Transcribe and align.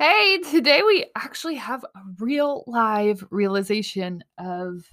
Hey, 0.00 0.38
today 0.38 0.80
we 0.80 1.04
actually 1.14 1.56
have 1.56 1.84
a 1.84 2.00
real 2.20 2.64
live 2.66 3.22
realization 3.28 4.24
of 4.38 4.88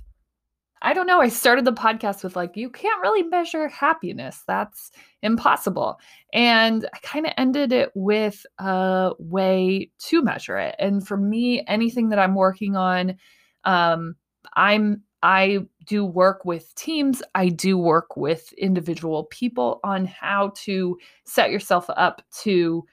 I 0.81 0.93
don't 0.93 1.07
know. 1.07 1.21
I 1.21 1.29
started 1.29 1.63
the 1.63 1.71
podcast 1.71 2.25
with 2.25 2.35
like, 2.35 2.58
you 2.58 2.69
can't 2.69 3.01
really 3.01 3.24
measure 3.24 3.70
happiness. 3.70 4.43
That's 4.50 4.92
impossible. 5.22 5.98
And 6.33 6.90
I 6.93 6.98
kind 7.04 7.25
of 7.25 7.32
ended 7.38 7.72
it 7.72 7.92
with 7.96 8.46
a 8.59 9.14
way 9.18 9.89
to 10.09 10.21
measure 10.21 10.57
it. 10.57 10.75
And 10.78 11.08
for 11.08 11.16
me, 11.16 11.64
anything 11.70 12.10
that 12.10 12.20
I'm 12.20 12.36
working 12.36 12.76
on, 12.76 13.16
um, 13.64 14.14
I'm 14.58 15.04
I 15.24 15.68
do 15.86 16.04
work 16.04 16.44
with 16.44 16.76
teams. 16.76 17.24
I 17.34 17.48
do 17.48 17.78
work 17.78 18.18
with 18.18 18.52
individual 18.58 19.24
people 19.32 19.80
on 19.86 20.05
how 20.05 20.52
to 20.66 20.98
set 21.24 21.50
yourself 21.50 21.89
up 21.96 22.21
to 22.42 22.84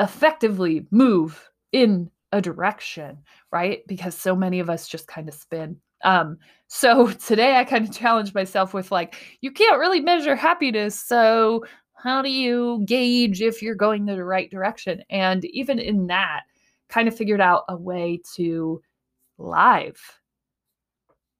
effectively 0.00 0.88
move 0.90 1.48
in 1.72 2.10
a 2.32 2.40
direction, 2.40 3.18
right? 3.50 3.80
Because 3.86 4.16
so 4.16 4.34
many 4.36 4.60
of 4.60 4.70
us 4.70 4.88
just 4.88 5.06
kind 5.06 5.28
of 5.28 5.34
spin. 5.34 5.76
Um, 6.04 6.38
so 6.68 7.08
today 7.26 7.56
I 7.56 7.64
kind 7.64 7.86
of 7.88 7.94
challenged 7.94 8.34
myself 8.34 8.74
with 8.74 8.90
like, 8.90 9.14
you 9.40 9.50
can't 9.50 9.78
really 9.78 10.00
measure 10.00 10.36
happiness. 10.36 10.98
So 10.98 11.64
how 11.94 12.22
do 12.22 12.30
you 12.30 12.82
gauge 12.86 13.42
if 13.42 13.62
you're 13.62 13.74
going 13.74 14.06
the 14.06 14.24
right 14.24 14.50
direction? 14.50 15.02
And 15.10 15.44
even 15.46 15.78
in 15.78 16.08
that, 16.08 16.42
kind 16.88 17.08
of 17.08 17.16
figured 17.16 17.40
out 17.40 17.64
a 17.68 17.76
way 17.76 18.20
to 18.36 18.82
live 19.38 19.98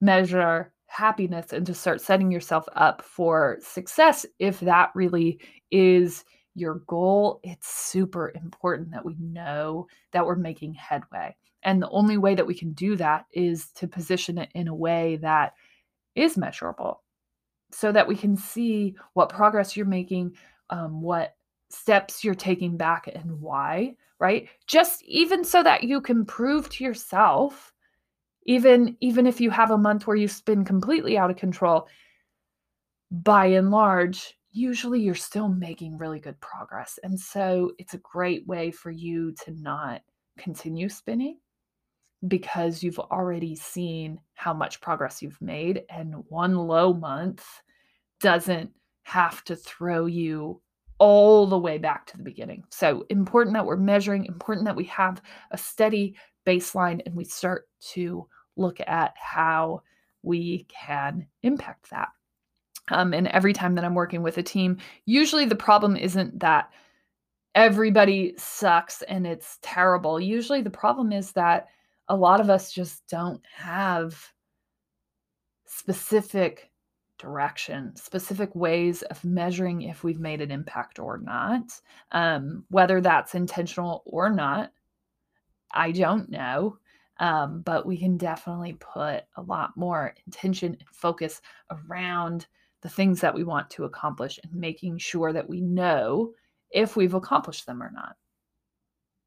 measure 0.01 0.73
happiness 0.87 1.53
and 1.53 1.65
to 1.65 1.73
start 1.73 2.01
setting 2.01 2.31
yourself 2.31 2.67
up 2.75 3.01
for 3.03 3.57
success 3.61 4.25
if 4.39 4.59
that 4.59 4.89
really 4.95 5.39
is 5.71 6.25
your 6.55 6.75
goal, 6.87 7.39
it's 7.43 7.67
super 7.67 8.31
important 8.35 8.91
that 8.91 9.05
we 9.05 9.15
know 9.19 9.87
that 10.11 10.25
we're 10.25 10.35
making 10.35 10.73
headway. 10.73 11.35
And 11.63 11.81
the 11.81 11.89
only 11.89 12.17
way 12.17 12.35
that 12.35 12.45
we 12.45 12.53
can 12.53 12.73
do 12.73 12.95
that 12.97 13.25
is 13.31 13.69
to 13.75 13.87
position 13.87 14.37
it 14.37 14.49
in 14.53 14.67
a 14.67 14.75
way 14.75 15.17
that 15.17 15.53
is 16.15 16.37
measurable 16.37 17.01
so 17.71 17.91
that 17.91 18.07
we 18.07 18.15
can 18.15 18.35
see 18.35 18.95
what 19.13 19.29
progress 19.29 19.75
you're 19.75 19.85
making, 19.85 20.35
um, 20.69 21.01
what 21.01 21.35
steps 21.69 22.23
you're 22.23 22.35
taking 22.35 22.77
back, 22.77 23.09
and 23.13 23.41
why, 23.41 23.95
right? 24.19 24.49
Just 24.67 25.01
even 25.03 25.43
so 25.43 25.63
that 25.63 25.83
you 25.83 26.01
can 26.01 26.25
prove 26.25 26.69
to 26.69 26.83
yourself 26.83 27.73
even 28.45 28.97
even 28.99 29.25
if 29.25 29.39
you 29.39 29.49
have 29.49 29.71
a 29.71 29.77
month 29.77 30.05
where 30.05 30.15
you 30.15 30.27
spin 30.27 30.65
completely 30.65 31.17
out 31.17 31.29
of 31.29 31.37
control 31.37 31.87
by 33.11 33.45
and 33.45 33.71
large 33.71 34.37
usually 34.53 35.01
you're 35.01 35.15
still 35.15 35.49
making 35.49 35.97
really 35.97 36.19
good 36.19 36.39
progress. 36.39 36.99
And 37.03 37.19
so 37.19 37.71
it's 37.79 37.95
a 37.95 37.99
great 37.99 38.47
way 38.47 38.71
for 38.71 38.91
you 38.91 39.33
to 39.43 39.51
not 39.51 40.01
continue 40.37 40.87
spinning 40.89 41.39
because 42.27 42.81
you've 42.81 42.99
already 42.99 43.55
seen 43.55 44.19
how 44.35 44.53
much 44.53 44.79
progress 44.79 45.21
you've 45.21 45.41
made. 45.41 45.83
And 45.89 46.23
one 46.29 46.55
low 46.55 46.93
month 46.93 47.45
doesn't 48.21 48.71
have 49.03 49.43
to 49.45 49.55
throw 49.55 50.05
you 50.05 50.61
all 50.99 51.47
the 51.47 51.57
way 51.57 51.77
back 51.79 52.05
to 52.05 52.17
the 52.17 52.23
beginning. 52.23 52.63
So 52.69 53.05
important 53.09 53.55
that 53.55 53.65
we're 53.65 53.75
measuring, 53.75 54.25
important 54.25 54.65
that 54.65 54.75
we 54.75 54.85
have 54.85 55.21
a 55.51 55.57
steady 55.57 56.15
baseline 56.45 57.01
and 57.05 57.15
we 57.15 57.25
start 57.25 57.67
to 57.93 58.27
look 58.55 58.79
at 58.85 59.13
how 59.17 59.81
we 60.21 60.65
can 60.69 61.27
impact 61.41 61.89
that. 61.89 62.09
Um, 62.89 63.13
and 63.13 63.27
every 63.29 63.53
time 63.53 63.75
that 63.75 63.85
I'm 63.85 63.95
working 63.95 64.23
with 64.23 64.37
a 64.37 64.43
team, 64.43 64.77
usually 65.05 65.45
the 65.45 65.55
problem 65.55 65.95
isn't 65.95 66.39
that 66.39 66.69
everybody 67.55 68.33
sucks 68.37 69.01
and 69.03 69.25
it's 69.25 69.59
terrible. 69.61 70.19
Usually 70.19 70.61
the 70.61 70.69
problem 70.69 71.11
is 71.11 71.31
that 71.33 71.67
a 72.09 72.15
lot 72.15 72.41
of 72.41 72.49
us 72.49 72.71
just 72.71 73.07
don't 73.07 73.41
have 73.55 74.31
specific 75.65 76.71
direction, 77.17 77.95
specific 77.95 78.53
ways 78.53 79.01
of 79.03 79.23
measuring 79.23 79.83
if 79.83 80.03
we've 80.03 80.19
made 80.19 80.41
an 80.41 80.51
impact 80.51 80.99
or 80.99 81.17
not. 81.19 81.79
Um, 82.11 82.65
whether 82.69 82.99
that's 82.99 83.35
intentional 83.35 84.03
or 84.05 84.29
not, 84.29 84.71
I 85.71 85.91
don't 85.91 86.29
know. 86.29 86.77
Um, 87.19 87.61
but 87.61 87.85
we 87.85 87.97
can 87.97 88.17
definitely 88.17 88.73
put 88.73 89.23
a 89.37 89.41
lot 89.41 89.77
more 89.77 90.13
intention 90.25 90.75
and 90.79 90.89
focus 90.91 91.41
around 91.69 92.47
the 92.83 92.89
things 92.89 93.21
that 93.21 93.33
we 93.33 93.43
want 93.43 93.69
to 93.71 93.85
accomplish 93.85 94.39
and 94.43 94.53
making 94.53 94.97
sure 94.97 95.33
that 95.33 95.49
we 95.49 95.61
know 95.61 96.33
if 96.69 96.95
we've 96.95 97.13
accomplished 97.13 97.65
them 97.65 97.81
or 97.81 97.91
not. 97.91 98.15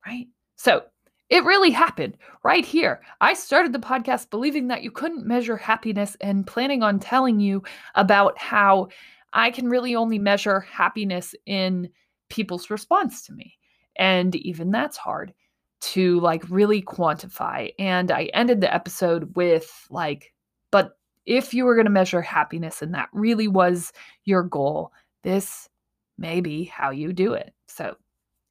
Right? 0.06 0.26
So 0.56 0.82
it 1.30 1.44
really 1.44 1.70
happened 1.70 2.16
right 2.44 2.64
here. 2.64 3.00
I 3.20 3.34
started 3.34 3.72
the 3.72 3.78
podcast 3.80 4.30
believing 4.30 4.68
that 4.68 4.82
you 4.82 4.92
couldn't 4.92 5.26
measure 5.26 5.56
happiness 5.56 6.16
and 6.20 6.46
planning 6.46 6.82
on 6.82 7.00
telling 7.00 7.40
you 7.40 7.64
about 7.96 8.38
how 8.38 8.88
I 9.32 9.50
can 9.50 9.68
really 9.68 9.96
only 9.96 10.18
measure 10.18 10.60
happiness 10.60 11.34
in 11.46 11.88
people's 12.28 12.70
response 12.70 13.22
to 13.26 13.32
me. 13.32 13.58
And 13.96 14.36
even 14.36 14.70
that's 14.70 14.96
hard 14.96 15.32
to 15.80 16.20
like 16.20 16.48
really 16.48 16.82
quantify. 16.82 17.72
And 17.78 18.10
I 18.10 18.24
ended 18.34 18.60
the 18.60 18.72
episode 18.72 19.34
with 19.34 19.70
like, 19.90 20.32
but 20.70 20.96
if 21.26 21.52
you 21.52 21.64
were 21.64 21.74
going 21.74 21.86
to 21.86 21.90
measure 21.90 22.22
happiness 22.22 22.82
and 22.82 22.94
that 22.94 23.08
really 23.12 23.48
was 23.48 23.92
your 24.24 24.44
goal, 24.44 24.92
this 25.24 25.68
may 26.16 26.40
be 26.40 26.64
how 26.64 26.90
you 26.90 27.12
do 27.12 27.32
it. 27.32 27.52
So 27.66 27.96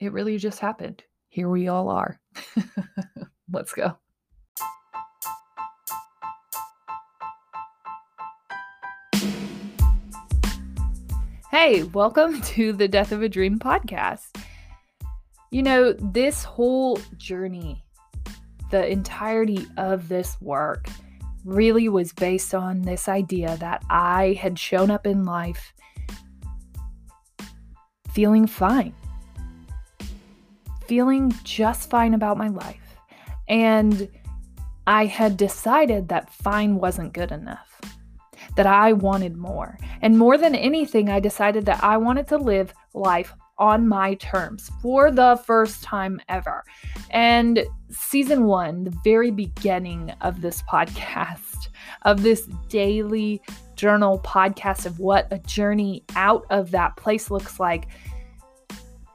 it 0.01 0.11
really 0.11 0.37
just 0.37 0.59
happened. 0.59 1.01
Here 1.29 1.49
we 1.49 1.69
all 1.69 1.87
are. 1.87 2.19
Let's 3.51 3.73
go. 3.73 3.95
Hey, 11.49 11.83
welcome 11.83 12.41
to 12.55 12.73
the 12.73 12.89
Death 12.89 13.13
of 13.13 13.21
a 13.21 13.29
Dream 13.29 13.57
podcast. 13.57 14.35
You 15.49 15.63
know, 15.63 15.93
this 15.93 16.43
whole 16.43 16.99
journey, 17.15 17.85
the 18.69 18.85
entirety 18.85 19.65
of 19.77 20.09
this 20.09 20.35
work, 20.41 20.89
really 21.45 21.87
was 21.87 22.11
based 22.11 22.53
on 22.53 22.81
this 22.81 23.07
idea 23.07 23.55
that 23.57 23.83
I 23.89 24.33
had 24.41 24.57
shown 24.57 24.89
up 24.89 25.05
in 25.05 25.23
life 25.23 25.73
feeling 28.11 28.47
fine, 28.47 28.93
feeling 30.87 31.33
just 31.43 31.89
fine 31.89 32.13
about 32.13 32.37
my 32.37 32.47
life. 32.47 32.97
And 33.47 34.09
I 34.87 35.05
had 35.05 35.37
decided 35.37 36.07
that 36.09 36.33
fine 36.33 36.75
wasn't 36.75 37.13
good 37.13 37.31
enough, 37.31 37.81
that 38.55 38.65
I 38.65 38.93
wanted 38.93 39.35
more. 39.35 39.77
And 40.01 40.17
more 40.17 40.37
than 40.37 40.55
anything, 40.55 41.09
I 41.09 41.19
decided 41.19 41.65
that 41.65 41.83
I 41.83 41.97
wanted 41.97 42.27
to 42.29 42.37
live 42.37 42.73
life 42.93 43.33
on 43.57 43.87
my 43.87 44.15
terms 44.15 44.71
for 44.81 45.11
the 45.11 45.41
first 45.45 45.83
time 45.83 46.19
ever. 46.29 46.63
And 47.09 47.65
season 47.89 48.45
one, 48.45 48.83
the 48.83 48.97
very 49.03 49.31
beginning 49.31 50.11
of 50.21 50.41
this 50.41 50.61
podcast, 50.63 51.69
of 52.03 52.23
this 52.23 52.47
daily 52.69 53.41
journal 53.75 54.19
podcast 54.19 54.85
of 54.85 54.99
what 54.99 55.27
a 55.31 55.39
journey 55.39 56.03
out 56.15 56.45
of 56.49 56.71
that 56.71 56.95
place 56.97 57.29
looks 57.29 57.59
like. 57.59 57.87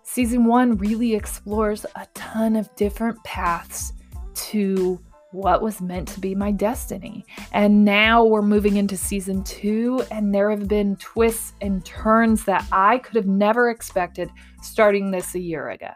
Season 0.02 0.44
one 0.44 0.76
really 0.76 1.14
explores 1.14 1.86
a 1.94 2.06
ton 2.14 2.56
of 2.56 2.74
different 2.76 3.22
paths 3.24 3.92
to 4.34 5.00
what 5.32 5.62
was 5.62 5.80
meant 5.80 6.08
to 6.08 6.20
be 6.20 6.34
my 6.34 6.50
destiny. 6.50 7.24
And 7.52 7.84
now 7.84 8.24
we're 8.24 8.42
moving 8.42 8.76
into 8.76 8.96
season 8.96 9.42
two, 9.44 10.04
and 10.10 10.34
there 10.34 10.50
have 10.50 10.68
been 10.68 10.96
twists 10.96 11.52
and 11.60 11.84
turns 11.84 12.44
that 12.44 12.66
I 12.72 12.98
could 12.98 13.16
have 13.16 13.26
never 13.26 13.70
expected 13.70 14.30
starting 14.62 15.10
this 15.10 15.34
a 15.34 15.40
year 15.40 15.70
ago. 15.70 15.90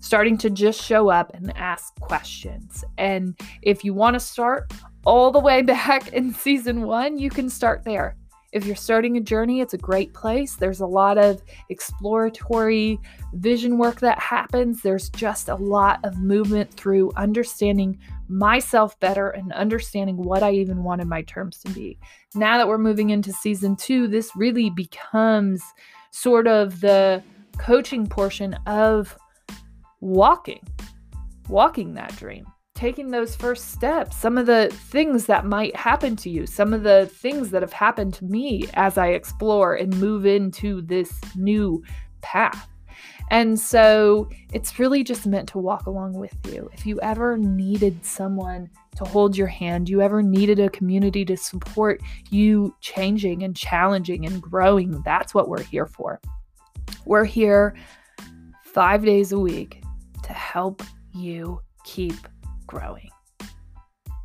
Starting 0.00 0.38
to 0.38 0.50
just 0.50 0.82
show 0.82 1.08
up 1.10 1.30
and 1.34 1.56
ask 1.56 1.94
questions. 2.00 2.84
And 2.98 3.38
if 3.62 3.84
you 3.84 3.94
want 3.94 4.14
to 4.14 4.20
start 4.20 4.72
all 5.04 5.30
the 5.30 5.40
way 5.40 5.62
back 5.62 6.12
in 6.12 6.32
season 6.32 6.82
one, 6.82 7.18
you 7.18 7.30
can 7.30 7.48
start 7.48 7.84
there. 7.84 8.16
If 8.52 8.64
you're 8.64 8.76
starting 8.76 9.16
a 9.16 9.20
journey, 9.20 9.60
it's 9.60 9.74
a 9.74 9.78
great 9.78 10.14
place. 10.14 10.54
There's 10.54 10.80
a 10.80 10.86
lot 10.86 11.18
of 11.18 11.42
exploratory 11.68 12.98
vision 13.34 13.76
work 13.76 14.00
that 14.00 14.18
happens. 14.18 14.80
There's 14.80 15.10
just 15.10 15.50
a 15.50 15.54
lot 15.54 16.00
of 16.04 16.18
movement 16.18 16.72
through 16.72 17.12
understanding 17.16 17.98
myself 18.28 18.98
better 19.00 19.30
and 19.30 19.52
understanding 19.52 20.16
what 20.16 20.42
I 20.42 20.52
even 20.52 20.82
wanted 20.82 21.08
my 21.08 21.22
terms 21.22 21.58
to 21.58 21.70
be. 21.72 21.98
Now 22.34 22.56
that 22.56 22.68
we're 22.68 22.78
moving 22.78 23.10
into 23.10 23.32
season 23.32 23.76
two, 23.76 24.08
this 24.08 24.34
really 24.34 24.70
becomes 24.70 25.62
sort 26.10 26.46
of 26.46 26.80
the 26.80 27.22
coaching 27.58 28.06
portion 28.06 28.54
of 28.66 29.16
walking, 30.00 30.66
walking 31.48 31.94
that 31.94 32.16
dream 32.16 32.46
taking 32.78 33.10
those 33.10 33.34
first 33.34 33.72
steps, 33.72 34.16
some 34.16 34.38
of 34.38 34.46
the 34.46 34.68
things 34.72 35.26
that 35.26 35.44
might 35.44 35.74
happen 35.74 36.14
to 36.14 36.30
you, 36.30 36.46
some 36.46 36.72
of 36.72 36.84
the 36.84 37.10
things 37.12 37.50
that 37.50 37.60
have 37.60 37.72
happened 37.72 38.14
to 38.14 38.24
me 38.24 38.68
as 38.74 38.96
I 38.96 39.08
explore 39.08 39.74
and 39.74 39.98
move 39.98 40.24
into 40.24 40.80
this 40.82 41.12
new 41.34 41.82
path. 42.20 42.68
And 43.32 43.58
so 43.58 44.30
it's 44.52 44.78
really 44.78 45.02
just 45.02 45.26
meant 45.26 45.48
to 45.48 45.58
walk 45.58 45.86
along 45.86 46.12
with 46.12 46.36
you. 46.52 46.70
If 46.72 46.86
you 46.86 47.00
ever 47.00 47.36
needed 47.36 48.04
someone 48.06 48.70
to 48.94 49.04
hold 49.04 49.36
your 49.36 49.48
hand, 49.48 49.88
you 49.88 50.00
ever 50.00 50.22
needed 50.22 50.60
a 50.60 50.70
community 50.70 51.24
to 51.24 51.36
support 51.36 52.00
you 52.30 52.72
changing 52.80 53.42
and 53.42 53.56
challenging 53.56 54.24
and 54.24 54.40
growing, 54.40 55.02
that's 55.02 55.34
what 55.34 55.48
we're 55.48 55.64
here 55.64 55.86
for. 55.86 56.20
We're 57.06 57.24
here 57.24 57.74
five 58.62 59.04
days 59.04 59.32
a 59.32 59.38
week 59.38 59.82
to 60.22 60.32
help 60.32 60.84
you 61.12 61.60
keep 61.84 62.14
growing. 62.68 63.10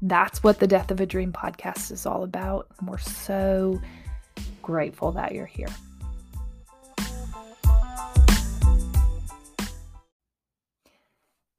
That's 0.01 0.43
what 0.43 0.59
the 0.59 0.67
Death 0.67 0.91
of 0.91 0.99
a 0.99 1.05
Dream 1.05 1.31
podcast 1.31 1.91
is 1.91 2.05
all 2.05 2.23
about. 2.23 2.67
And 2.77 2.89
we're 2.89 2.97
so 2.97 3.81
grateful 4.61 5.13
that 5.13 5.33
you're 5.33 5.45
here. 5.45 5.69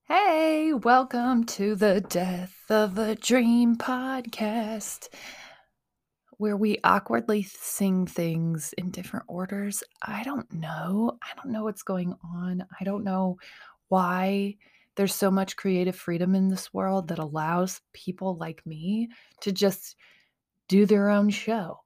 Hey, 0.06 0.75
welcome 0.75 1.44
to 1.44 1.75
the 1.75 2.02
Death 2.02 2.54
of 2.69 2.98
a 2.98 3.14
Dream 3.14 3.76
podcast, 3.76 5.08
where 6.32 6.58
we 6.58 6.76
awkwardly 6.84 7.44
sing 7.44 8.06
things 8.06 8.75
in 8.76 8.90
different 8.90 9.25
orders. 9.26 9.82
I 10.02 10.22
don't 10.22 10.52
know. 10.52 11.19
I 11.22 11.34
don't 11.37 11.50
know 11.50 11.64
what's 11.64 11.82
going 11.82 12.14
on. 12.22 12.66
I 12.78 12.84
don't 12.84 13.04
know 13.04 13.38
why 13.88 14.56
there's 14.96 15.14
so 15.14 15.31
much 15.31 15.56
creative 15.56 15.96
freedom 15.96 16.35
in 16.35 16.49
this 16.49 16.73
world 16.73 17.08
that 17.08 17.19
allows 17.19 17.81
people 17.93 18.37
like 18.37 18.64
me 18.67 19.08
to 19.41 19.52
just 19.52 19.96
do 20.69 20.87
their 20.87 21.11
own 21.11 21.31
show, 21.31 21.81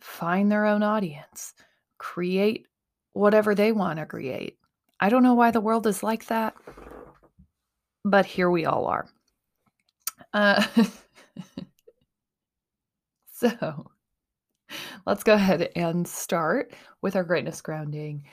find 0.00 0.50
their 0.50 0.66
own 0.66 0.82
audience, 0.82 1.54
create 1.98 2.66
whatever 3.12 3.54
they 3.54 3.72
want 3.72 3.98
to 3.98 4.06
create. 4.06 4.58
I 5.00 5.08
don't 5.08 5.22
know 5.22 5.34
why 5.34 5.50
the 5.50 5.60
world 5.60 5.86
is 5.86 6.02
like 6.02 6.26
that, 6.26 6.54
but 8.04 8.26
here 8.26 8.50
we 8.50 8.66
all 8.66 8.86
are. 8.86 9.08
Uh, 10.32 10.64
so 13.32 13.90
let's 15.06 15.24
go 15.24 15.34
ahead 15.34 15.70
and 15.76 16.06
start 16.06 16.72
with 17.00 17.16
our 17.16 17.24
greatness 17.24 17.60
grounding. 17.60 18.24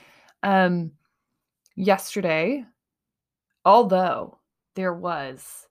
Um, 0.43 0.91
yesterday, 1.75 2.65
although 3.69 4.39
there 4.75 4.95
was 4.95 5.67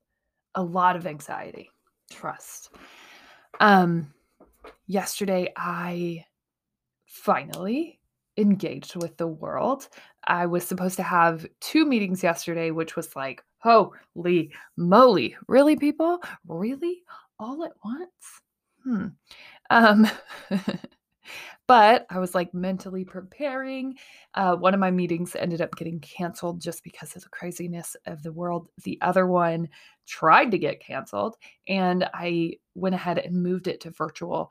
a 0.55 0.63
lot 0.63 0.95
of 0.95 1.05
anxiety, 1.05 1.69
trust. 2.13 2.71
Um, 3.59 4.15
yesterday, 4.87 5.53
I 5.57 6.25
finally 7.07 7.99
engaged 8.37 8.95
with 8.95 9.17
the 9.17 9.27
world. 9.27 9.89
I 10.29 10.47
was 10.47 10.65
supposed 10.65 10.95
to 10.99 11.03
have 11.03 11.45
two 11.59 11.85
meetings 11.85 12.23
yesterday, 12.23 12.71
which 12.71 12.95
was 12.95 13.17
like, 13.17 13.43
holy 13.59 14.53
moly. 14.77 15.37
Really, 15.49 15.75
people? 15.75 16.21
Really? 16.47 17.03
All 17.41 17.65
at 17.65 17.73
once? 17.85 18.43
Hmm. 18.85 19.07
Um, 19.71 20.09
but 21.67 22.07
I 22.11 22.19
was 22.19 22.35
like 22.35 22.53
mentally 22.55 23.05
preparing. 23.05 23.97
Uh, 24.35 24.57
one 24.57 24.75
of 24.75 24.81
my 24.81 24.91
meetings 24.91 25.37
ended 25.37 25.61
up 25.61 25.77
getting 25.77 26.01
canceled 26.01 26.61
just 26.61 26.83
because 26.83 27.15
of 27.15 27.23
the 27.23 27.29
craziness 27.29 27.97
of 28.07 28.23
the 28.23 28.33
world. 28.33 28.69
The 28.85 28.99
other 29.01 29.27
one 29.27 29.69
tried 30.07 30.51
to 30.51 30.59
get 30.59 30.81
canceled, 30.81 31.37
and 31.67 32.09
I 32.15 32.55
went 32.75 32.95
ahead 32.95 33.19
and 33.19 33.43
moved 33.43 33.67
it 33.69 33.81
to 33.83 33.91
virtual. 33.91 34.51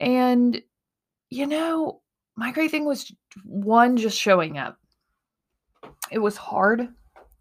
And, 0.00 0.60
you 1.30 1.46
know, 1.46 2.00
my 2.36 2.52
great 2.52 2.70
thing 2.70 2.84
was 2.84 3.12
one, 3.44 3.96
just 3.96 4.18
showing 4.18 4.58
up. 4.58 4.78
It 6.10 6.18
was 6.18 6.36
hard. 6.36 6.88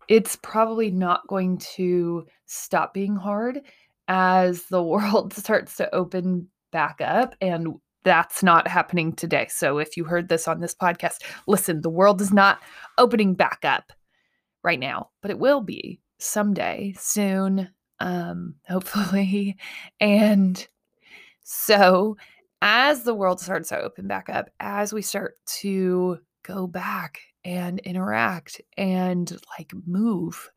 It's 0.08 0.36
probably 0.38 0.92
not 0.92 1.28
going 1.28 1.58
to 1.76 2.26
stop 2.46 2.94
being 2.94 3.16
hard 3.16 3.62
as 4.08 4.64
the 4.66 4.84
world 4.84 5.34
starts 5.34 5.78
to 5.78 5.94
open 5.94 6.48
back 6.72 7.02
up 7.02 7.36
and 7.42 7.76
that's 8.04 8.44
not 8.44 8.68
happening 8.68 9.14
today. 9.14 9.48
So 9.50 9.78
if 9.78 9.98
you 9.98 10.04
heard 10.04 10.30
this 10.30 10.48
on 10.48 10.60
this 10.60 10.76
podcast, 10.76 11.24
listen, 11.48 11.82
the 11.82 11.90
world 11.90 12.22
is 12.22 12.34
not 12.34 12.60
opening 12.98 13.34
back 13.34 13.60
up 13.64 13.92
right 14.64 14.80
now, 14.80 15.10
but 15.22 15.32
it 15.32 15.40
will 15.40 15.62
be 15.62 16.00
someday 16.20 16.94
soon, 16.98 17.70
um, 18.00 18.56
hopefully. 18.68 19.58
And 20.00 20.66
so 21.44 22.18
as 22.62 23.04
the 23.04 23.16
world 23.16 23.40
starts 23.40 23.70
to 23.70 23.80
open 23.80 24.08
back 24.08 24.30
up, 24.30 24.50
as 24.60 24.94
we 24.94 25.02
start 25.02 25.36
to 25.46 26.20
go 26.44 26.68
back 26.68 27.20
and 27.46 27.80
interact 27.80 28.62
and 28.78 29.38
like 29.58 29.74
move 29.86 30.50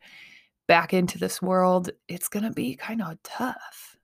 back 0.68 0.92
into 0.92 1.18
this 1.18 1.42
world, 1.42 1.90
it's 2.08 2.28
going 2.28 2.44
to 2.44 2.52
be 2.52 2.76
kind 2.76 3.02
of 3.02 3.20
tough 3.22 3.95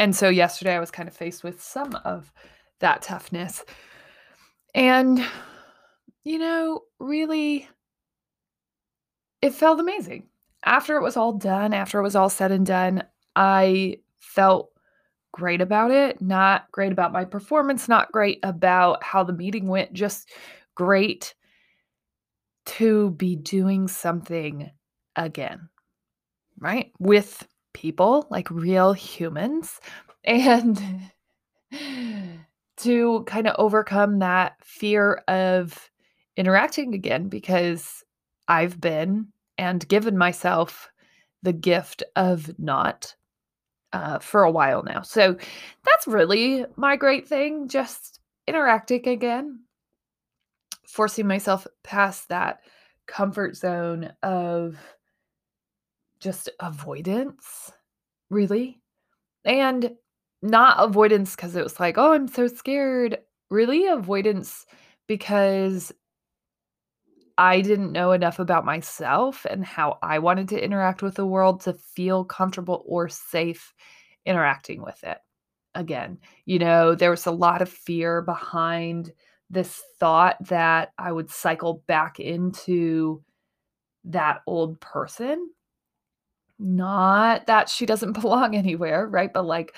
and 0.00 0.16
so 0.16 0.30
yesterday 0.30 0.74
I 0.74 0.80
was 0.80 0.90
kind 0.90 1.10
of 1.10 1.14
faced 1.14 1.44
with 1.44 1.62
some 1.62 1.94
of 2.06 2.32
that 2.78 3.02
toughness. 3.02 3.62
And, 4.74 5.22
you 6.24 6.38
know, 6.38 6.84
really, 6.98 7.68
it 9.42 9.52
felt 9.52 9.78
amazing. 9.78 10.28
After 10.64 10.96
it 10.96 11.02
was 11.02 11.18
all 11.18 11.34
done, 11.34 11.74
after 11.74 11.98
it 11.98 12.02
was 12.02 12.16
all 12.16 12.30
said 12.30 12.50
and 12.50 12.64
done, 12.64 13.02
I 13.36 13.98
felt 14.18 14.70
great 15.32 15.60
about 15.60 15.90
it. 15.90 16.22
Not 16.22 16.72
great 16.72 16.92
about 16.92 17.12
my 17.12 17.26
performance, 17.26 17.86
not 17.86 18.10
great 18.10 18.38
about 18.42 19.04
how 19.04 19.22
the 19.22 19.34
meeting 19.34 19.68
went, 19.68 19.92
just 19.92 20.30
great 20.76 21.34
to 22.64 23.10
be 23.10 23.36
doing 23.36 23.86
something 23.86 24.70
again, 25.14 25.68
right? 26.58 26.90
With 26.98 27.46
people, 27.72 28.26
like 28.30 28.50
real 28.50 28.92
humans, 28.92 29.80
and 30.24 30.82
to 32.76 33.24
kind 33.26 33.46
of 33.46 33.54
overcome 33.58 34.18
that 34.20 34.56
fear 34.64 35.22
of 35.28 35.90
interacting 36.36 36.94
again 36.94 37.28
because 37.28 38.02
I've 38.48 38.80
been 38.80 39.28
and 39.58 39.86
given 39.88 40.16
myself 40.16 40.90
the 41.42 41.52
gift 41.52 42.02
of 42.16 42.58
not 42.58 43.14
uh, 43.92 44.18
for 44.18 44.42
a 44.42 44.50
while 44.50 44.82
now. 44.82 45.02
So 45.02 45.36
that's 45.84 46.06
really 46.06 46.64
my 46.76 46.96
great 46.96 47.28
thing, 47.28 47.68
just 47.68 48.20
interacting 48.46 49.06
again, 49.08 49.60
forcing 50.86 51.26
myself 51.26 51.66
past 51.82 52.28
that 52.28 52.60
comfort 53.06 53.56
zone 53.56 54.12
of 54.22 54.76
just 56.20 56.48
avoidance, 56.60 57.72
really. 58.30 58.80
And 59.44 59.92
not 60.42 60.76
avoidance 60.78 61.36
because 61.36 61.56
it 61.56 61.62
was 61.62 61.80
like, 61.80 61.98
oh, 61.98 62.12
I'm 62.12 62.28
so 62.28 62.46
scared. 62.46 63.18
Really, 63.50 63.86
avoidance 63.86 64.66
because 65.06 65.92
I 67.36 67.62
didn't 67.62 67.92
know 67.92 68.12
enough 68.12 68.38
about 68.38 68.64
myself 68.64 69.46
and 69.48 69.64
how 69.64 69.98
I 70.02 70.18
wanted 70.18 70.48
to 70.50 70.62
interact 70.62 71.02
with 71.02 71.14
the 71.14 71.26
world 71.26 71.62
to 71.62 71.72
feel 71.72 72.24
comfortable 72.24 72.84
or 72.86 73.08
safe 73.08 73.72
interacting 74.26 74.82
with 74.82 75.02
it. 75.04 75.18
Again, 75.74 76.18
you 76.44 76.58
know, 76.58 76.94
there 76.94 77.10
was 77.10 77.26
a 77.26 77.30
lot 77.30 77.62
of 77.62 77.68
fear 77.70 78.22
behind 78.22 79.12
this 79.48 79.82
thought 79.98 80.36
that 80.48 80.92
I 80.98 81.12
would 81.12 81.30
cycle 81.30 81.82
back 81.86 82.20
into 82.20 83.22
that 84.04 84.42
old 84.46 84.80
person 84.80 85.50
not 86.60 87.46
that 87.46 87.68
she 87.68 87.86
doesn't 87.86 88.12
belong 88.20 88.54
anywhere, 88.54 89.06
right? 89.08 89.32
But 89.32 89.46
like 89.46 89.74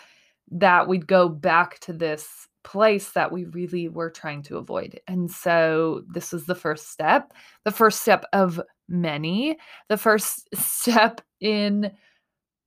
that 0.50 0.88
we'd 0.88 1.06
go 1.06 1.28
back 1.28 1.78
to 1.80 1.92
this 1.92 2.48
place 2.64 3.12
that 3.12 3.32
we 3.32 3.44
really 3.46 3.88
were 3.88 4.10
trying 4.10 4.42
to 4.42 4.56
avoid. 4.56 5.00
And 5.08 5.30
so 5.30 6.02
this 6.12 6.32
was 6.32 6.46
the 6.46 6.54
first 6.54 6.90
step, 6.90 7.32
the 7.64 7.70
first 7.70 8.02
step 8.02 8.24
of 8.32 8.60
many, 8.88 9.56
the 9.88 9.96
first 9.96 10.48
step 10.54 11.20
in 11.40 11.90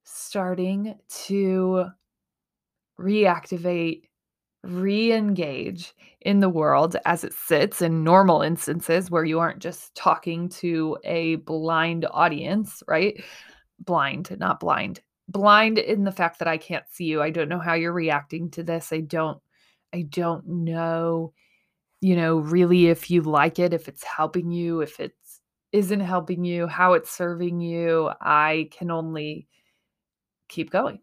starting 0.04 0.96
to 1.26 1.86
reactivate, 3.00 4.04
re 4.64 5.12
engage 5.14 5.94
in 6.22 6.40
the 6.40 6.50
world 6.50 6.96
as 7.06 7.24
it 7.24 7.34
sits 7.34 7.82
in 7.82 8.04
normal 8.04 8.42
instances 8.42 9.12
where 9.12 9.24
you 9.24 9.40
aren't 9.40 9.60
just 9.60 9.94
talking 9.96 10.50
to 10.50 10.98
a 11.04 11.36
blind 11.38 12.06
audience, 12.12 12.82
right? 12.88 13.24
Blind, 13.79 14.36
not 14.39 14.60
blind. 14.60 15.01
Blind 15.27 15.77
in 15.79 16.03
the 16.03 16.12
fact 16.12 16.39
that 16.39 16.48
I 16.48 16.58
can't 16.58 16.86
see 16.89 17.05
you. 17.05 17.22
I 17.22 17.32
don't 17.32 17.50
know 17.50 17.60
how 17.60 17.74
you're 17.74 17.94
reacting 17.94 18.51
to 18.51 18.63
this. 18.63 18.94
I 18.94 19.01
don't 19.01 19.39
I 19.94 20.03
don't 20.03 20.48
know 20.48 21.34
you 22.01 22.15
know 22.15 22.38
really 22.38 22.88
if 22.88 23.10
you 23.10 23.22
like 23.22 23.58
it, 23.60 23.74
if 23.74 23.88
it's 23.88 24.03
helping 24.03 24.51
you, 24.51 24.82
if 24.82 25.00
it's 25.00 25.41
isn't 25.72 26.00
helping 26.01 26.46
you, 26.46 26.67
how 26.67 26.94
it's 26.94 27.12
serving 27.12 27.60
you. 27.60 28.12
I 28.22 28.70
can 28.72 28.91
only 28.91 29.48
keep 30.48 30.70
going. 30.72 31.00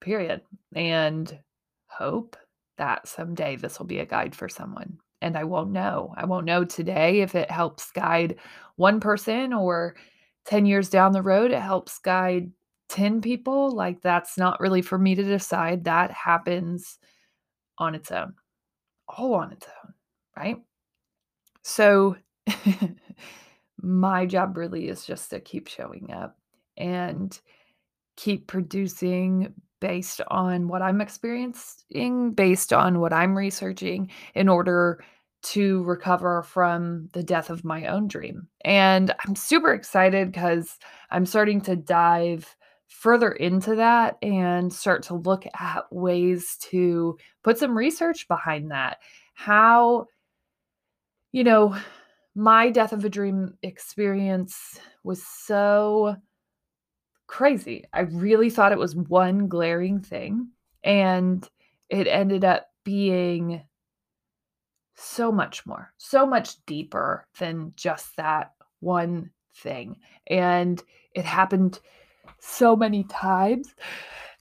Period. 0.00 0.42
And 0.74 1.38
hope 1.86 2.36
that 2.76 3.08
someday 3.08 3.56
this 3.56 3.78
will 3.78 3.86
be 3.86 3.98
a 4.00 4.06
guide 4.06 4.34
for 4.36 4.48
someone. 4.48 4.98
and 5.20 5.36
I 5.36 5.44
won't 5.44 5.70
know. 5.72 6.14
I 6.16 6.24
won't 6.26 6.46
know 6.46 6.64
today 6.64 7.20
if 7.20 7.34
it 7.34 7.50
helps 7.50 7.90
guide 7.90 8.36
one 8.76 9.00
person 9.00 9.52
or 9.52 9.96
10 10.46 10.66
years 10.66 10.88
down 10.88 11.12
the 11.12 11.22
road 11.22 11.50
it 11.50 11.60
helps 11.60 11.98
guide 11.98 12.50
10 12.88 13.20
people. 13.20 13.70
Like 13.70 14.00
that's 14.00 14.36
not 14.38 14.60
really 14.60 14.82
for 14.82 14.98
me 14.98 15.14
to 15.14 15.22
decide. 15.22 15.84
That 15.84 16.10
happens 16.10 16.98
on 17.78 17.94
its 17.94 18.10
own, 18.10 18.34
all 19.08 19.34
on 19.34 19.52
its 19.52 19.66
own, 19.84 19.94
right? 20.36 20.56
So 21.62 22.16
my 23.82 24.26
job 24.26 24.56
really 24.56 24.88
is 24.88 25.04
just 25.04 25.30
to 25.30 25.40
keep 25.40 25.68
showing 25.68 26.10
up 26.12 26.38
and 26.76 27.38
keep 28.16 28.46
producing 28.46 29.54
based 29.80 30.20
on 30.28 30.66
what 30.66 30.82
I'm 30.82 31.00
experiencing, 31.00 32.32
based 32.32 32.72
on 32.72 32.98
what 32.98 33.12
I'm 33.12 33.36
researching 33.36 34.10
in 34.34 34.48
order 34.48 35.04
to 35.40 35.82
recover 35.84 36.42
from 36.42 37.08
the 37.12 37.22
death 37.22 37.50
of 37.50 37.64
my 37.64 37.86
own 37.86 38.08
dream. 38.08 38.48
And 38.64 39.14
I'm 39.24 39.36
super 39.36 39.72
excited 39.72 40.32
because 40.32 40.78
I'm 41.10 41.26
starting 41.26 41.60
to 41.62 41.76
dive 41.76 42.56
further 42.88 43.32
into 43.32 43.76
that 43.76 44.16
and 44.22 44.72
start 44.72 45.02
to 45.04 45.14
look 45.14 45.46
at 45.58 45.84
ways 45.92 46.56
to 46.60 47.16
put 47.44 47.58
some 47.58 47.76
research 47.76 48.26
behind 48.28 48.70
that. 48.70 48.98
How, 49.34 50.06
you 51.32 51.44
know, 51.44 51.76
my 52.34 52.70
death 52.70 52.92
of 52.92 53.04
a 53.04 53.08
dream 53.08 53.56
experience 53.62 54.80
was 55.04 55.24
so 55.24 56.16
crazy. 57.26 57.84
I 57.92 58.00
really 58.00 58.50
thought 58.50 58.72
it 58.72 58.78
was 58.78 58.96
one 58.96 59.48
glaring 59.48 60.00
thing, 60.00 60.48
and 60.82 61.48
it 61.88 62.06
ended 62.06 62.44
up 62.44 62.68
being 62.84 63.62
so 64.98 65.30
much 65.30 65.64
more, 65.64 65.92
so 65.96 66.26
much 66.26 66.64
deeper 66.66 67.26
than 67.38 67.72
just 67.76 68.16
that 68.16 68.52
one 68.80 69.30
thing. 69.54 69.96
And 70.26 70.82
it 71.14 71.24
happened 71.24 71.78
so 72.40 72.74
many 72.76 73.04
times, 73.04 73.74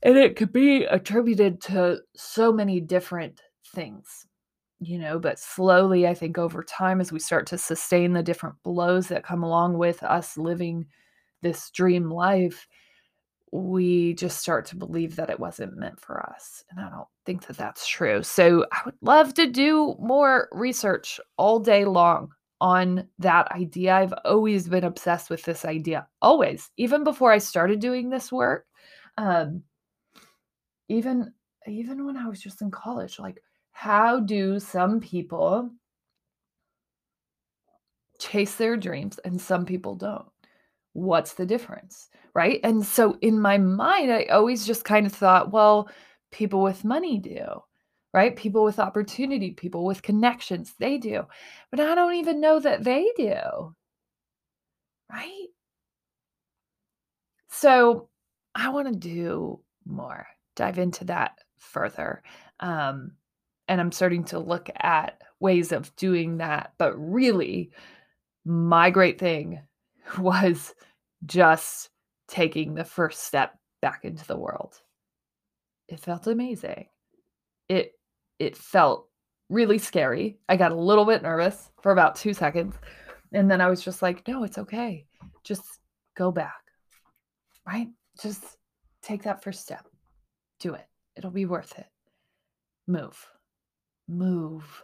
and 0.02 0.18
it 0.18 0.36
could 0.36 0.52
be 0.52 0.84
attributed 0.84 1.62
to 1.62 2.00
so 2.16 2.52
many 2.52 2.80
different 2.80 3.42
things. 3.74 4.26
You 4.80 5.00
know, 5.00 5.18
but 5.18 5.40
slowly, 5.40 6.08
I 6.08 6.14
think 6.14 6.38
over 6.38 6.64
time, 6.64 7.02
as 7.02 7.12
we 7.12 7.20
start 7.20 7.48
to 7.48 7.58
sustain 7.58 8.14
the 8.14 8.22
different 8.22 8.56
blows 8.64 9.08
that 9.08 9.24
come 9.24 9.42
along 9.42 9.78
with 9.80 10.04
us 10.04 10.38
living 10.38 10.86
this 11.42 11.72
dream 11.72 12.12
life, 12.12 12.68
we 13.52 14.14
just 14.16 14.40
start 14.40 14.66
to 14.68 14.76
believe 14.76 15.16
that 15.16 15.30
it 15.30 15.40
wasn't 15.40 15.78
meant 15.78 16.00
for 16.00 16.20
us. 16.22 16.64
And 16.70 16.80
I 16.80 16.90
don't 16.90 17.08
think 17.26 17.48
that 17.48 17.58
that's 17.58 17.88
true. 17.88 18.22
So 18.24 18.66
I 18.72 18.82
would 18.86 18.96
love 19.02 19.34
to 19.36 19.48
do 19.48 19.96
more 20.00 20.50
research 20.52 21.20
all 21.38 21.60
day 21.60 21.86
long 21.86 22.32
on 22.60 23.08
that 23.20 23.52
idea. 23.52 23.96
I've 23.96 24.14
always 24.26 24.68
been 24.68 24.84
obsessed 24.84 25.30
with 25.30 25.44
this 25.44 25.64
idea, 25.64 26.08
always, 26.22 26.70
even 26.78 27.04
before 27.04 27.32
I 27.32 27.38
started 27.38 27.80
doing 27.80 28.10
this 28.10 28.32
work. 28.32 28.66
Um, 29.18 29.64
even 30.90 31.34
even 31.68 32.06
when 32.06 32.16
I 32.18 32.28
was 32.28 32.40
just 32.42 32.62
in 32.62 32.72
college, 32.72 33.20
like 33.20 33.42
how 33.72 34.20
do 34.20 34.60
some 34.60 35.00
people 35.00 35.70
chase 38.20 38.56
their 38.56 38.78
dreams 38.78 39.20
and 39.20 39.40
some 39.40 39.66
people 39.66 39.96
don't? 39.96 40.26
What's 40.98 41.34
the 41.34 41.46
difference? 41.46 42.10
right? 42.38 42.60
And 42.64 42.86
so 42.86 43.18
in 43.22 43.40
my 43.42 43.58
mind, 43.58 44.12
I 44.12 44.26
always 44.26 44.68
just 44.68 44.86
kind 44.86 45.08
of 45.08 45.12
thought, 45.12 45.52
well, 45.52 45.90
people 46.32 46.62
with 46.62 46.84
money 46.86 47.18
do, 47.18 47.64
right? 48.14 48.36
People 48.36 48.64
with 48.64 48.78
opportunity, 48.78 49.54
people 49.54 49.86
with 49.86 50.04
connections, 50.04 50.76
they 50.80 51.00
do. 51.00 51.24
But 51.72 51.80
I 51.80 51.96
don't 51.96 52.14
even 52.14 52.40
know 52.40 52.60
that 52.60 52.84
they 52.84 53.12
do, 53.18 53.74
right? 55.12 55.48
So 57.50 58.10
I 58.56 58.70
want 58.70 58.88
to 58.88 58.96
do 58.96 59.62
more, 59.86 60.28
dive 60.56 60.78
into 60.78 61.06
that 61.06 61.40
further. 61.58 62.22
Um, 62.60 63.14
and 63.68 63.82
I'm 63.82 63.92
starting 63.92 64.26
to 64.26 64.40
look 64.40 64.70
at 64.76 65.22
ways 65.40 65.72
of 65.72 65.96
doing 65.96 66.38
that. 66.38 66.74
But 66.78 66.96
really, 66.98 67.72
my 68.46 68.92
great 68.92 69.20
thing 69.20 69.62
was 70.18 70.74
just 71.26 71.90
taking 72.28 72.74
the 72.74 72.84
first 72.84 73.24
step 73.24 73.58
back 73.82 74.04
into 74.04 74.26
the 74.26 74.38
world. 74.38 74.82
It 75.88 76.00
felt 76.00 76.28
amazing. 76.28 76.88
It 77.70 77.94
it 78.40 78.58
felt 78.58 79.08
really 79.50 79.78
scary. 79.78 80.38
I 80.50 80.58
got 80.58 80.72
a 80.72 80.76
little 80.76 81.06
bit 81.06 81.24
nervous 81.24 81.72
for 81.82 81.92
about 81.92 82.16
2 82.16 82.34
seconds 82.34 82.76
and 83.34 83.50
then 83.50 83.62
I 83.62 83.68
was 83.68 83.84
just 83.84 84.02
like, 84.02 84.28
"No, 84.28 84.44
it's 84.44 84.58
okay. 84.58 85.06
Just 85.44 85.80
go 86.16 86.32
back." 86.32 86.62
Right? 87.66 87.90
Just 88.22 88.44
take 89.02 89.24
that 89.24 89.44
first 89.44 89.62
step. 89.62 89.86
Do 90.60 90.74
it. 90.74 90.86
It'll 91.16 91.32
be 91.32 91.46
worth 91.46 91.78
it. 91.78 91.88
Move. 92.88 93.28
Move. 94.08 94.84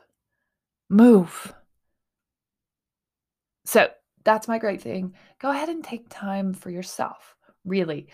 Move. 0.90 1.54
So, 3.66 3.90
that's 4.24 4.48
my 4.48 4.58
great 4.58 4.82
thing. 4.82 5.14
Go 5.40 5.52
ahead 5.52 5.70
and 5.70 5.84
take 5.84 6.08
time 6.10 6.54
for 6.54 6.70
yourself. 6.70 7.36
Really 7.66 8.08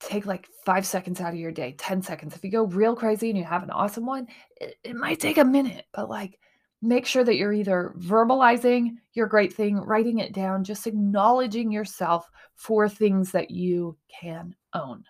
take 0.00 0.26
like 0.26 0.48
five 0.64 0.84
seconds 0.84 1.20
out 1.20 1.32
of 1.32 1.38
your 1.38 1.52
day, 1.52 1.74
10 1.78 2.02
seconds. 2.02 2.34
If 2.34 2.44
you 2.44 2.50
go 2.50 2.64
real 2.64 2.96
crazy 2.96 3.30
and 3.30 3.38
you 3.38 3.44
have 3.44 3.62
an 3.62 3.70
awesome 3.70 4.04
one, 4.04 4.26
it, 4.60 4.76
it 4.82 4.96
might 4.96 5.20
take 5.20 5.38
a 5.38 5.44
minute, 5.44 5.86
but 5.92 6.10
like 6.10 6.38
make 6.82 7.06
sure 7.06 7.22
that 7.22 7.36
you're 7.36 7.52
either 7.52 7.94
verbalizing 7.98 8.96
your 9.14 9.28
great 9.28 9.52
thing, 9.52 9.76
writing 9.76 10.18
it 10.18 10.32
down, 10.32 10.64
just 10.64 10.86
acknowledging 10.86 11.70
yourself 11.70 12.28
for 12.54 12.88
things 12.88 13.30
that 13.32 13.50
you 13.50 13.96
can 14.20 14.54
own. 14.74 15.04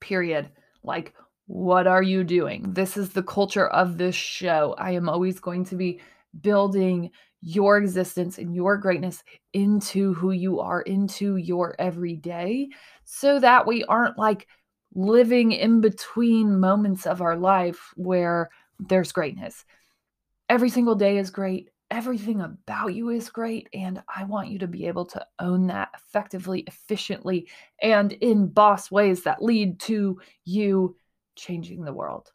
Period. 0.00 0.48
Like, 0.82 1.14
what 1.46 1.86
are 1.86 2.02
you 2.02 2.24
doing? 2.24 2.72
This 2.72 2.96
is 2.96 3.10
the 3.10 3.22
culture 3.22 3.66
of 3.66 3.98
this 3.98 4.14
show. 4.14 4.74
I 4.78 4.92
am 4.92 5.08
always 5.08 5.40
going 5.40 5.66
to 5.66 5.76
be 5.76 6.00
building 6.40 7.10
your 7.42 7.78
existence 7.78 8.38
and 8.38 8.54
your 8.54 8.76
greatness 8.76 9.22
into 9.52 10.14
who 10.14 10.30
you 10.30 10.60
are, 10.60 10.82
into 10.82 11.36
your 11.36 11.74
everyday, 11.78 12.68
so 13.04 13.40
that 13.40 13.66
we 13.66 13.84
aren't 13.84 14.18
like 14.18 14.46
living 14.94 15.52
in 15.52 15.80
between 15.80 16.60
moments 16.60 17.06
of 17.06 17.22
our 17.22 17.36
life 17.36 17.92
where 17.96 18.50
there's 18.78 19.12
greatness. 19.12 19.64
Every 20.48 20.68
single 20.70 20.96
day 20.96 21.18
is 21.18 21.30
great. 21.30 21.70
Everything 21.90 22.40
about 22.40 22.94
you 22.94 23.10
is 23.10 23.30
great. 23.30 23.68
And 23.72 24.02
I 24.14 24.24
want 24.24 24.48
you 24.48 24.58
to 24.60 24.66
be 24.66 24.86
able 24.86 25.06
to 25.06 25.26
own 25.38 25.68
that 25.68 25.90
effectively, 25.96 26.60
efficiently, 26.66 27.48
and 27.80 28.12
in 28.12 28.48
boss 28.48 28.90
ways 28.90 29.22
that 29.24 29.42
lead 29.42 29.80
to 29.80 30.20
you 30.44 30.96
changing 31.36 31.84
the 31.84 31.92
world. 31.92 32.30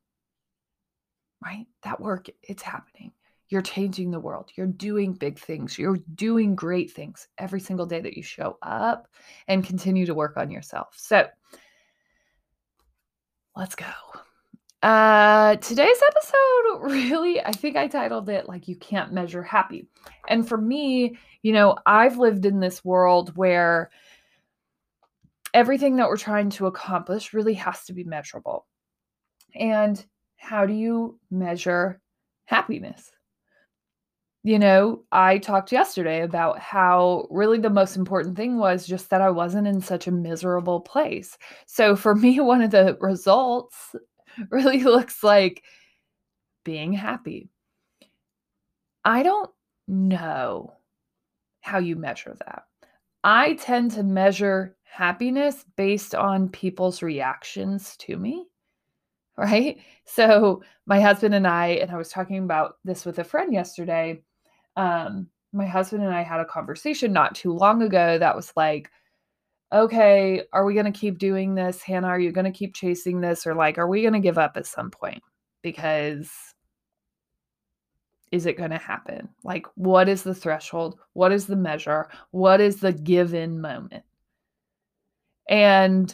Right? 1.44 1.68
That 1.84 2.00
work, 2.00 2.28
it's 2.42 2.64
happening. 2.64 3.12
You're 3.50 3.62
changing 3.62 4.12
the 4.12 4.20
world. 4.20 4.52
You're 4.56 4.68
doing 4.68 5.14
big 5.14 5.40
things. 5.40 5.78
You're 5.78 6.00
doing 6.16 6.56
great 6.56 6.92
things 6.92 7.28
every 7.38 7.60
single 7.60 7.86
day 7.86 8.02
that 8.02 8.18
you 8.18 8.24
show 8.24 8.58
up 8.62 9.08
and 9.48 9.64
continue 9.64 10.06
to 10.06 10.16
work 10.16 10.38
on 10.38 10.50
yourself. 10.50 10.96
So 10.98 11.28
let's 13.56 13.76
go. 13.76 13.86
Uh, 14.82 15.56
today's 15.56 16.02
episode 16.08 16.92
really, 16.92 17.42
I 17.42 17.52
think 17.52 17.76
I 17.76 17.88
titled 17.88 18.30
it 18.30 18.48
like 18.48 18.68
You 18.68 18.76
Can't 18.76 19.14
Measure 19.14 19.42
Happy. 19.42 19.88
And 20.28 20.48
for 20.48 20.58
me, 20.58 21.18
you 21.42 21.54
know, 21.54 21.76
I've 21.86 22.18
lived 22.18 22.46
in 22.46 22.60
this 22.60 22.86
world 22.86 23.36
where 23.36 23.90
everything 25.56 25.96
that 25.96 26.08
we're 26.08 26.18
trying 26.18 26.50
to 26.52 26.68
accomplish 26.68 27.34
really 27.34 27.54
has 27.56 27.86
to 27.86 27.94
be 27.94 28.04
measurable. 28.04 28.68
And 29.56 30.04
how 30.38 30.66
do 30.66 30.74
you 30.74 31.18
measure 31.32 32.02
happiness? 32.46 33.10
You 34.46 34.60
know, 34.60 35.02
I 35.12 35.40
talked 35.40 35.72
yesterday 35.72 36.22
about 36.22 36.60
how 36.60 37.26
really 37.32 37.58
the 37.58 37.72
most 37.72 37.96
important 37.96 38.38
thing 38.38 38.60
was 38.60 38.86
just 38.86 39.10
that 39.10 39.20
I 39.20 39.32
wasn't 39.32 39.66
in 39.66 39.82
such 39.82 40.06
a 40.06 40.12
miserable 40.12 40.82
place. 40.82 41.36
So 41.66 41.96
for 41.96 42.14
me, 42.16 42.40
one 42.40 42.62
of 42.62 42.70
the 42.70 42.96
results 43.02 43.96
really 44.52 44.84
looks 44.84 45.24
like 45.24 45.64
being 46.64 46.94
happy. 46.94 47.50
I 49.04 49.24
don't 49.24 49.50
know 49.88 50.74
how 51.62 51.80
you 51.80 51.96
measure 51.96 52.38
that. 52.46 52.66
I 53.24 53.56
tend 53.56 53.92
to 53.94 54.04
measure 54.04 54.78
happiness 54.84 55.66
based 55.76 56.14
on 56.14 56.50
people's 56.50 57.02
reactions 57.02 57.98
to 57.98 58.16
me. 58.16 58.46
Right. 59.38 59.80
So, 60.06 60.64
my 60.86 61.02
husband 61.02 61.36
and 61.36 61.46
I, 61.46 61.68
and 61.68 61.92
I 61.92 61.98
was 61.98 62.08
talking 62.08 62.38
about 62.38 62.78
this 62.86 63.04
with 63.04 63.20
a 63.20 63.24
friend 63.26 63.52
yesterday 63.52 64.22
um, 64.76 65.28
my 65.54 65.66
husband 65.66 66.04
and 66.04 66.14
I 66.14 66.22
had 66.22 66.40
a 66.40 66.46
conversation 66.46 67.14
not 67.14 67.36
too 67.36 67.54
long 67.54 67.82
ago 67.82 68.18
that 68.18 68.36
was 68.36 68.52
like, 68.56 68.92
okay, 69.74 70.44
are 70.54 70.66
we 70.66 70.74
going 70.74 70.92
to 70.92 70.98
keep 70.98 71.18
doing 71.18 71.56
this? 71.56 71.82
Hannah, 71.82 72.08
are 72.08 72.20
you 72.20 72.32
going 72.32 72.46
to 72.46 72.52
keep 72.52 72.76
chasing 72.76 73.22
this? 73.22 73.48
Or 73.48 73.56
like, 73.56 73.78
are 73.78 73.88
we 73.88 74.02
going 74.02 74.14
to 74.14 74.20
give 74.20 74.38
up 74.38 74.58
at 74.58 74.68
some 74.68 74.92
point? 74.92 75.24
Because 75.62 76.30
is 78.32 78.46
it 78.46 78.58
going 78.58 78.72
to 78.72 78.78
happen? 78.78 79.30
Like, 79.44 79.66
what 79.76 80.10
is 80.10 80.24
the 80.24 80.36
threshold? 80.36 81.00
What 81.14 81.32
is 81.32 81.46
the 81.46 81.56
measure? 81.56 82.10
What 82.32 82.60
is 82.62 82.78
the 82.78 82.92
given 82.92 83.62
moment? 83.62 84.04
And 85.48 86.14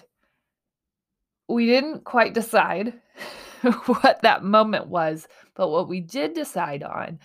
we 1.48 1.66
didn't 1.66 2.04
quite 2.04 2.34
decide 2.34 2.94
what 3.86 4.22
that 4.22 4.44
moment 4.44 4.88
was, 4.88 5.28
but 5.56 5.70
what 5.70 5.88
we 5.90 6.00
did 6.00 6.34
decide 6.34 6.84
on 6.84 7.20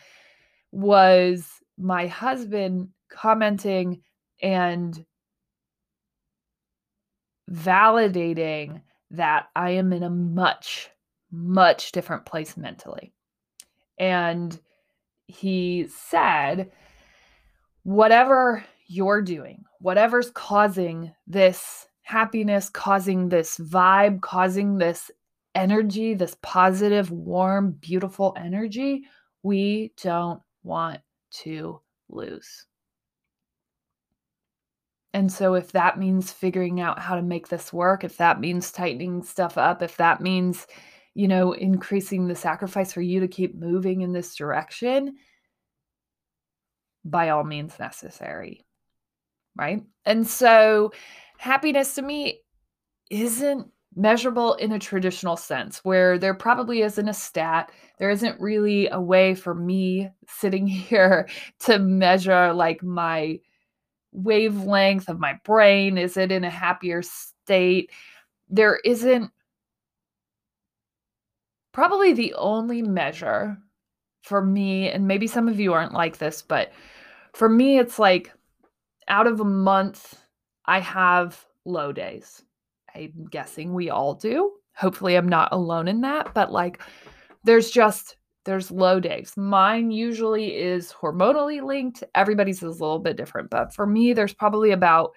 was 0.72 1.46
my 1.78 2.06
husband 2.06 2.88
commenting 3.08 4.02
and 4.42 5.04
validating 7.50 8.82
that 9.10 9.48
I 9.54 9.70
am 9.70 9.92
in 9.92 10.02
a 10.02 10.10
much, 10.10 10.90
much 11.30 11.92
different 11.92 12.26
place 12.26 12.56
mentally. 12.56 13.12
And 13.98 14.58
he 15.26 15.88
said, 15.88 16.70
whatever 17.82 18.64
you're 18.86 19.22
doing, 19.22 19.64
whatever's 19.80 20.30
causing 20.30 21.12
this 21.26 21.86
happiness, 22.02 22.68
causing 22.68 23.28
this 23.28 23.58
vibe, 23.58 24.20
causing 24.20 24.78
this 24.78 25.10
energy, 25.54 26.14
this 26.14 26.36
positive, 26.42 27.10
warm, 27.10 27.72
beautiful 27.72 28.34
energy, 28.36 29.04
we 29.42 29.92
don't 30.02 30.40
want 30.66 31.00
to 31.42 31.80
lose. 32.08 32.66
And 35.14 35.32
so, 35.32 35.54
if 35.54 35.72
that 35.72 35.98
means 35.98 36.30
figuring 36.30 36.78
out 36.80 36.98
how 36.98 37.14
to 37.14 37.22
make 37.22 37.48
this 37.48 37.72
work, 37.72 38.04
if 38.04 38.18
that 38.18 38.38
means 38.38 38.70
tightening 38.70 39.22
stuff 39.22 39.56
up, 39.56 39.80
if 39.80 39.96
that 39.96 40.20
means, 40.20 40.66
you 41.14 41.26
know, 41.26 41.52
increasing 41.52 42.28
the 42.28 42.34
sacrifice 42.34 42.92
for 42.92 43.00
you 43.00 43.20
to 43.20 43.28
keep 43.28 43.58
moving 43.58 44.02
in 44.02 44.12
this 44.12 44.34
direction, 44.34 45.16
by 47.02 47.30
all 47.30 47.44
means 47.44 47.78
necessary. 47.78 48.66
Right. 49.56 49.82
And 50.04 50.26
so, 50.26 50.92
happiness 51.38 51.94
to 51.94 52.02
me 52.02 52.40
isn't 53.08 53.68
measurable 53.96 54.54
in 54.54 54.72
a 54.72 54.78
traditional 54.78 55.36
sense, 55.36 55.84
where 55.84 56.18
there 56.18 56.34
probably 56.34 56.82
isn't 56.82 57.08
a 57.08 57.14
stat. 57.14 57.72
There 57.98 58.10
isn't 58.10 58.40
really 58.40 58.88
a 58.88 59.00
way 59.00 59.34
for 59.34 59.54
me 59.54 60.10
sitting 60.28 60.66
here 60.66 61.28
to 61.60 61.78
measure 61.78 62.52
like 62.52 62.82
my 62.82 63.40
wavelength 64.12 65.08
of 65.08 65.18
my 65.20 65.38
brain. 65.44 65.98
Is 65.98 66.16
it 66.16 66.32
in 66.32 66.44
a 66.44 66.50
happier 66.50 67.02
state? 67.02 67.90
There 68.48 68.76
isn't 68.84 69.30
probably 71.72 72.12
the 72.12 72.34
only 72.34 72.82
measure 72.82 73.58
for 74.22 74.44
me, 74.44 74.90
and 74.90 75.06
maybe 75.06 75.26
some 75.26 75.48
of 75.48 75.60
you 75.60 75.72
aren't 75.72 75.92
like 75.92 76.18
this, 76.18 76.42
but 76.42 76.72
for 77.34 77.48
me, 77.48 77.78
it's 77.78 77.98
like 77.98 78.32
out 79.08 79.26
of 79.26 79.40
a 79.40 79.44
month, 79.44 80.18
I 80.66 80.80
have 80.80 81.46
low 81.64 81.92
days. 81.92 82.42
I'm 82.96 83.26
guessing 83.26 83.72
we 83.72 83.90
all 83.90 84.14
do. 84.14 84.52
Hopefully, 84.74 85.16
I'm 85.16 85.28
not 85.28 85.52
alone 85.52 85.88
in 85.88 86.00
that, 86.02 86.34
but 86.34 86.52
like 86.52 86.82
there's 87.44 87.70
just 87.70 88.16
there's 88.44 88.70
low 88.70 89.00
days. 89.00 89.34
Mine 89.36 89.90
usually 89.90 90.56
is 90.56 90.92
hormonally 90.92 91.62
linked. 91.62 92.04
Everybody's 92.14 92.62
is 92.62 92.80
a 92.80 92.84
little 92.84 93.00
bit 93.00 93.16
different, 93.16 93.50
but 93.50 93.74
for 93.74 93.86
me, 93.86 94.12
there's 94.12 94.34
probably 94.34 94.70
about 94.70 95.12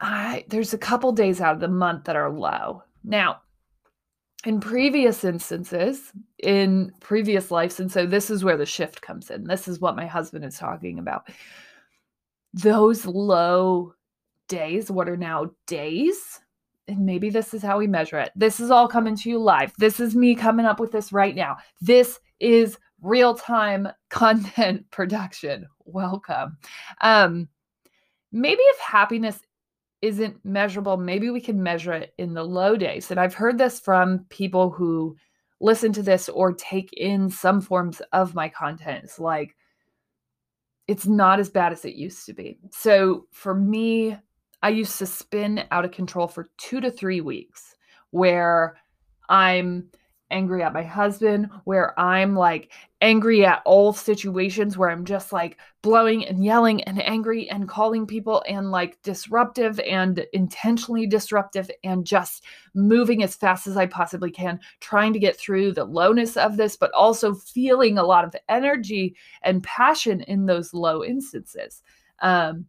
I 0.00 0.44
there's 0.48 0.74
a 0.74 0.78
couple 0.78 1.12
days 1.12 1.40
out 1.40 1.54
of 1.54 1.60
the 1.60 1.68
month 1.68 2.04
that 2.04 2.16
are 2.16 2.30
low. 2.30 2.82
Now, 3.04 3.42
in 4.44 4.60
previous 4.60 5.24
instances, 5.24 6.12
in 6.38 6.92
previous 7.00 7.50
lives, 7.50 7.78
and 7.78 7.90
so 7.90 8.04
this 8.04 8.28
is 8.28 8.44
where 8.44 8.56
the 8.56 8.66
shift 8.66 9.00
comes 9.00 9.30
in. 9.30 9.44
This 9.44 9.68
is 9.68 9.80
what 9.80 9.96
my 9.96 10.06
husband 10.06 10.44
is 10.44 10.58
talking 10.58 10.98
about. 10.98 11.28
Those 12.52 13.06
low 13.06 13.94
days, 14.48 14.90
what 14.90 15.08
are 15.08 15.16
now 15.16 15.50
days, 15.66 16.40
and 16.88 17.06
maybe 17.06 17.30
this 17.30 17.54
is 17.54 17.62
how 17.62 17.78
we 17.78 17.86
measure 17.86 18.18
it. 18.18 18.32
This 18.34 18.60
is 18.60 18.70
all 18.70 18.88
coming 18.88 19.16
to 19.16 19.30
you 19.30 19.38
live. 19.38 19.72
This 19.78 20.00
is 20.00 20.14
me 20.14 20.34
coming 20.34 20.66
up 20.66 20.80
with 20.80 20.92
this 20.92 21.12
right 21.12 21.34
now. 21.34 21.56
This 21.80 22.18
is 22.40 22.78
real 23.00 23.34
time 23.34 23.88
content 24.10 24.90
production. 24.90 25.66
Welcome. 25.84 26.58
Um, 27.00 27.48
maybe 28.32 28.62
if 28.62 28.78
happiness 28.78 29.40
isn't 30.00 30.44
measurable, 30.44 30.96
maybe 30.96 31.30
we 31.30 31.40
can 31.40 31.62
measure 31.62 31.92
it 31.92 32.12
in 32.18 32.34
the 32.34 32.42
low 32.42 32.76
days. 32.76 33.10
And 33.10 33.20
I've 33.20 33.34
heard 33.34 33.58
this 33.58 33.78
from 33.78 34.26
people 34.30 34.70
who 34.70 35.16
listen 35.60 35.92
to 35.92 36.02
this 36.02 36.28
or 36.28 36.52
take 36.52 36.92
in 36.94 37.30
some 37.30 37.60
forms 37.60 38.02
of 38.12 38.34
my 38.34 38.48
content. 38.48 39.04
It's 39.04 39.20
like, 39.20 39.54
it's 40.88 41.06
not 41.06 41.38
as 41.38 41.48
bad 41.48 41.72
as 41.72 41.84
it 41.84 41.94
used 41.94 42.26
to 42.26 42.32
be. 42.32 42.58
So 42.72 43.26
for 43.30 43.54
me, 43.54 44.16
I 44.62 44.70
used 44.70 44.98
to 44.98 45.06
spin 45.06 45.64
out 45.70 45.84
of 45.84 45.90
control 45.90 46.28
for 46.28 46.50
two 46.56 46.80
to 46.80 46.90
three 46.90 47.20
weeks 47.20 47.74
where 48.10 48.76
I'm 49.28 49.88
angry 50.32 50.62
at 50.62 50.72
my 50.72 50.82
husband, 50.82 51.48
where 51.64 51.98
I'm 52.00 52.34
like 52.34 52.72
angry 53.00 53.44
at 53.44 53.62
all 53.64 53.92
situations 53.92 54.78
where 54.78 54.88
I'm 54.90 55.04
just 55.04 55.32
like 55.32 55.58
blowing 55.82 56.24
and 56.26 56.44
yelling 56.44 56.82
and 56.84 57.02
angry 57.02 57.48
and 57.50 57.68
calling 57.68 58.06
people 58.06 58.42
and 58.48 58.70
like 58.70 59.00
disruptive 59.02 59.78
and 59.80 60.24
intentionally 60.32 61.06
disruptive 61.06 61.70
and 61.84 62.06
just 62.06 62.44
moving 62.74 63.22
as 63.22 63.36
fast 63.36 63.66
as 63.66 63.76
I 63.76 63.86
possibly 63.86 64.30
can, 64.30 64.58
trying 64.80 65.12
to 65.12 65.18
get 65.18 65.38
through 65.38 65.72
the 65.72 65.84
lowness 65.84 66.36
of 66.36 66.56
this, 66.56 66.76
but 66.76 66.92
also 66.92 67.34
feeling 67.34 67.98
a 67.98 68.04
lot 68.04 68.24
of 68.24 68.34
energy 68.48 69.14
and 69.42 69.62
passion 69.62 70.22
in 70.22 70.46
those 70.46 70.72
low 70.72 71.04
instances. 71.04 71.82
Um, 72.20 72.66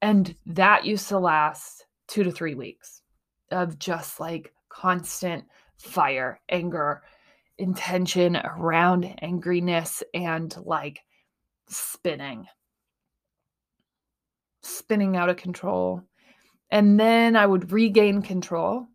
and 0.00 0.34
that 0.46 0.84
used 0.84 1.08
to 1.08 1.18
last 1.18 1.86
two 2.06 2.22
to 2.22 2.30
three 2.30 2.54
weeks 2.54 3.02
of 3.50 3.78
just 3.78 4.20
like 4.20 4.52
constant 4.68 5.44
fire, 5.76 6.40
anger, 6.48 7.02
intention 7.58 8.36
around 8.36 9.04
angriness, 9.22 10.02
and 10.14 10.54
like 10.64 11.00
spinning, 11.68 12.46
spinning 14.62 15.16
out 15.16 15.28
of 15.28 15.36
control. 15.36 16.02
And 16.70 16.98
then 17.00 17.34
I 17.34 17.46
would 17.46 17.72
regain 17.72 18.22
control. 18.22 18.86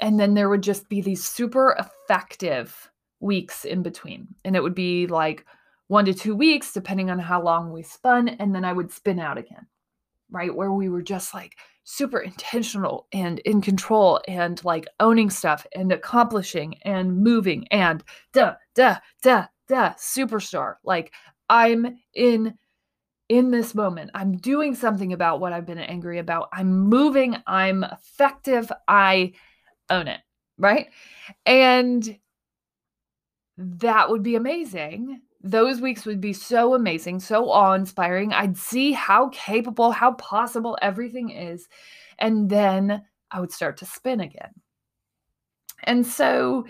And 0.00 0.18
then 0.18 0.32
there 0.32 0.48
would 0.48 0.62
just 0.62 0.88
be 0.88 1.02
these 1.02 1.24
super 1.26 1.76
effective 1.78 2.90
weeks 3.20 3.66
in 3.66 3.82
between. 3.82 4.28
And 4.44 4.56
it 4.56 4.62
would 4.62 4.74
be 4.74 5.06
like 5.06 5.44
one 5.88 6.06
to 6.06 6.14
two 6.14 6.34
weeks, 6.34 6.72
depending 6.72 7.10
on 7.10 7.18
how 7.18 7.42
long 7.42 7.70
we 7.70 7.82
spun. 7.82 8.28
And 8.28 8.54
then 8.54 8.64
I 8.64 8.72
would 8.72 8.90
spin 8.90 9.18
out 9.18 9.36
again 9.36 9.66
right? 10.30 10.54
Where 10.54 10.72
we 10.72 10.88
were 10.88 11.02
just 11.02 11.34
like 11.34 11.56
super 11.84 12.18
intentional 12.18 13.06
and 13.12 13.40
in 13.40 13.60
control 13.60 14.20
and 14.28 14.64
like 14.64 14.86
owning 15.00 15.30
stuff 15.30 15.66
and 15.74 15.92
accomplishing 15.92 16.74
and 16.82 17.16
moving 17.16 17.66
and 17.70 18.04
duh, 18.32 18.54
duh, 18.74 18.96
duh, 19.22 19.46
duh, 19.68 19.94
superstar. 19.94 20.74
Like 20.84 21.12
I'm 21.48 21.98
in 22.14 22.54
in 23.28 23.50
this 23.52 23.76
moment. 23.76 24.10
I'm 24.12 24.36
doing 24.36 24.74
something 24.74 25.12
about 25.12 25.40
what 25.40 25.52
I've 25.52 25.66
been 25.66 25.78
angry 25.78 26.18
about. 26.18 26.48
I'm 26.52 26.68
moving, 26.88 27.36
I'm 27.46 27.84
effective, 27.84 28.70
I 28.88 29.34
own 29.88 30.08
it, 30.08 30.20
right? 30.58 30.88
And 31.46 32.18
that 33.56 34.10
would 34.10 34.24
be 34.24 34.34
amazing 34.34 35.20
those 35.42 35.80
weeks 35.80 36.04
would 36.04 36.20
be 36.20 36.32
so 36.32 36.74
amazing, 36.74 37.20
so 37.20 37.50
awe 37.50 37.72
inspiring. 37.72 38.32
I'd 38.32 38.56
see 38.56 38.92
how 38.92 39.30
capable, 39.30 39.90
how 39.90 40.12
possible 40.12 40.76
everything 40.82 41.30
is. 41.30 41.68
And 42.18 42.50
then 42.50 43.02
I 43.30 43.40
would 43.40 43.52
start 43.52 43.78
to 43.78 43.86
spin 43.86 44.20
again. 44.20 44.52
And 45.84 46.06
so 46.06 46.66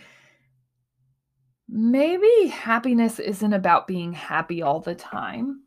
maybe 1.69 2.47
happiness 2.47 3.19
isn't 3.19 3.53
about 3.53 3.89
being 3.89 4.13
happy 4.13 4.63
all 4.63 4.81
the 4.81 4.95
time, 4.95 5.65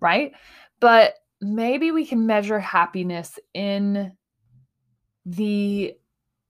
right? 0.00 0.32
But 0.80 1.14
maybe 1.42 1.90
we 1.90 2.06
can 2.06 2.26
measure 2.26 2.58
happiness 2.58 3.38
in 3.52 4.12
the 5.26 5.94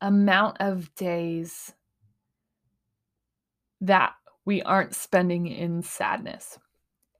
amount 0.00 0.58
of 0.60 0.94
days 0.94 1.72
that 3.80 4.14
we 4.44 4.62
aren't 4.62 4.94
spending 4.94 5.46
in 5.46 5.82
sadness. 5.82 6.58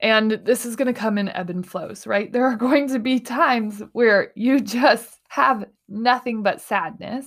And 0.00 0.32
this 0.32 0.66
is 0.66 0.76
going 0.76 0.92
to 0.92 0.98
come 0.98 1.16
in 1.16 1.28
ebb 1.30 1.50
and 1.50 1.66
flows, 1.66 2.06
right? 2.06 2.32
There 2.32 2.46
are 2.46 2.56
going 2.68 2.88
to 2.88 2.98
be 2.98 3.20
times 3.20 3.82
where 3.92 4.32
you 4.34 4.60
just 4.60 5.20
have 5.28 5.64
nothing 5.88 6.42
but 6.42 6.60
sadness. 6.60 7.26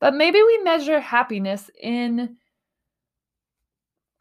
But 0.00 0.14
maybe 0.14 0.42
we 0.42 0.58
measure 0.58 1.00
happiness 1.00 1.70
in 1.80 2.36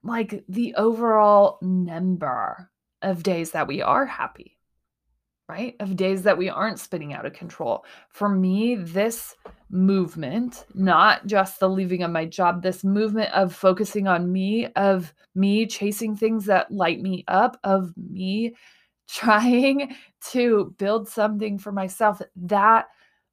like 0.04 0.44
the 0.48 0.76
overall 0.76 1.58
number 1.62 2.70
of 3.02 3.24
days 3.24 3.52
that 3.52 3.68
we 3.68 3.82
are 3.82 4.06
happy, 4.06 4.58
right? 5.52 5.76
Of 5.82 5.98
days 5.98 6.22
that 6.24 6.38
we 6.38 6.48
aren't 6.48 6.80
spinning 6.80 7.14
out 7.14 7.26
of 7.26 7.34
control. 7.34 7.84
For 8.08 8.30
me, 8.30 8.76
this 8.76 9.36
movement, 9.70 10.64
not 10.74 11.28
just 11.28 11.60
the 11.60 11.68
leaving 11.68 12.04
of 12.04 12.12
my 12.12 12.24
job, 12.26 12.64
this 12.64 12.86
movement 12.86 13.34
of 13.34 13.54
focusing 13.54 14.08
on 14.08 14.32
me, 14.32 14.68
of 14.78 15.14
me 15.36 15.68
chasing 15.68 16.16
things 16.16 16.46
that 16.46 16.72
light 16.72 17.02
me 17.02 17.26
up, 17.28 17.60
of 17.66 17.92
me 17.98 18.56
trying 19.10 19.94
to 20.30 20.74
build 20.78 21.10
something 21.10 21.58
for 21.58 21.74
myself, 21.74 22.22
that 22.38 22.88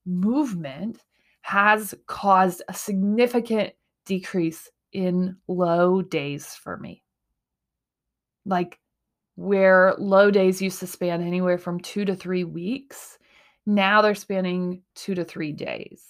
movement 0.05 1.05
has 1.43 1.95
caused 2.09 2.63
a 2.69 2.75
significant 2.75 3.75
decrease 4.07 4.69
in 4.93 5.37
low 5.47 6.03
days 6.03 6.47
for 6.47 6.79
me. 6.79 7.05
Like 8.45 8.81
where 9.39 9.95
low 9.99 10.33
days 10.33 10.61
used 10.61 10.81
to 10.81 10.87
span 10.89 11.23
anywhere 11.23 11.59
from 11.59 11.79
two 11.79 12.05
to 12.05 12.17
three 12.17 12.43
weeks, 12.43 13.21
now 13.67 14.03
they're 14.03 14.17
spanning 14.17 14.83
two 14.97 15.15
to 15.15 15.25
three 15.25 15.53
days. 15.53 16.03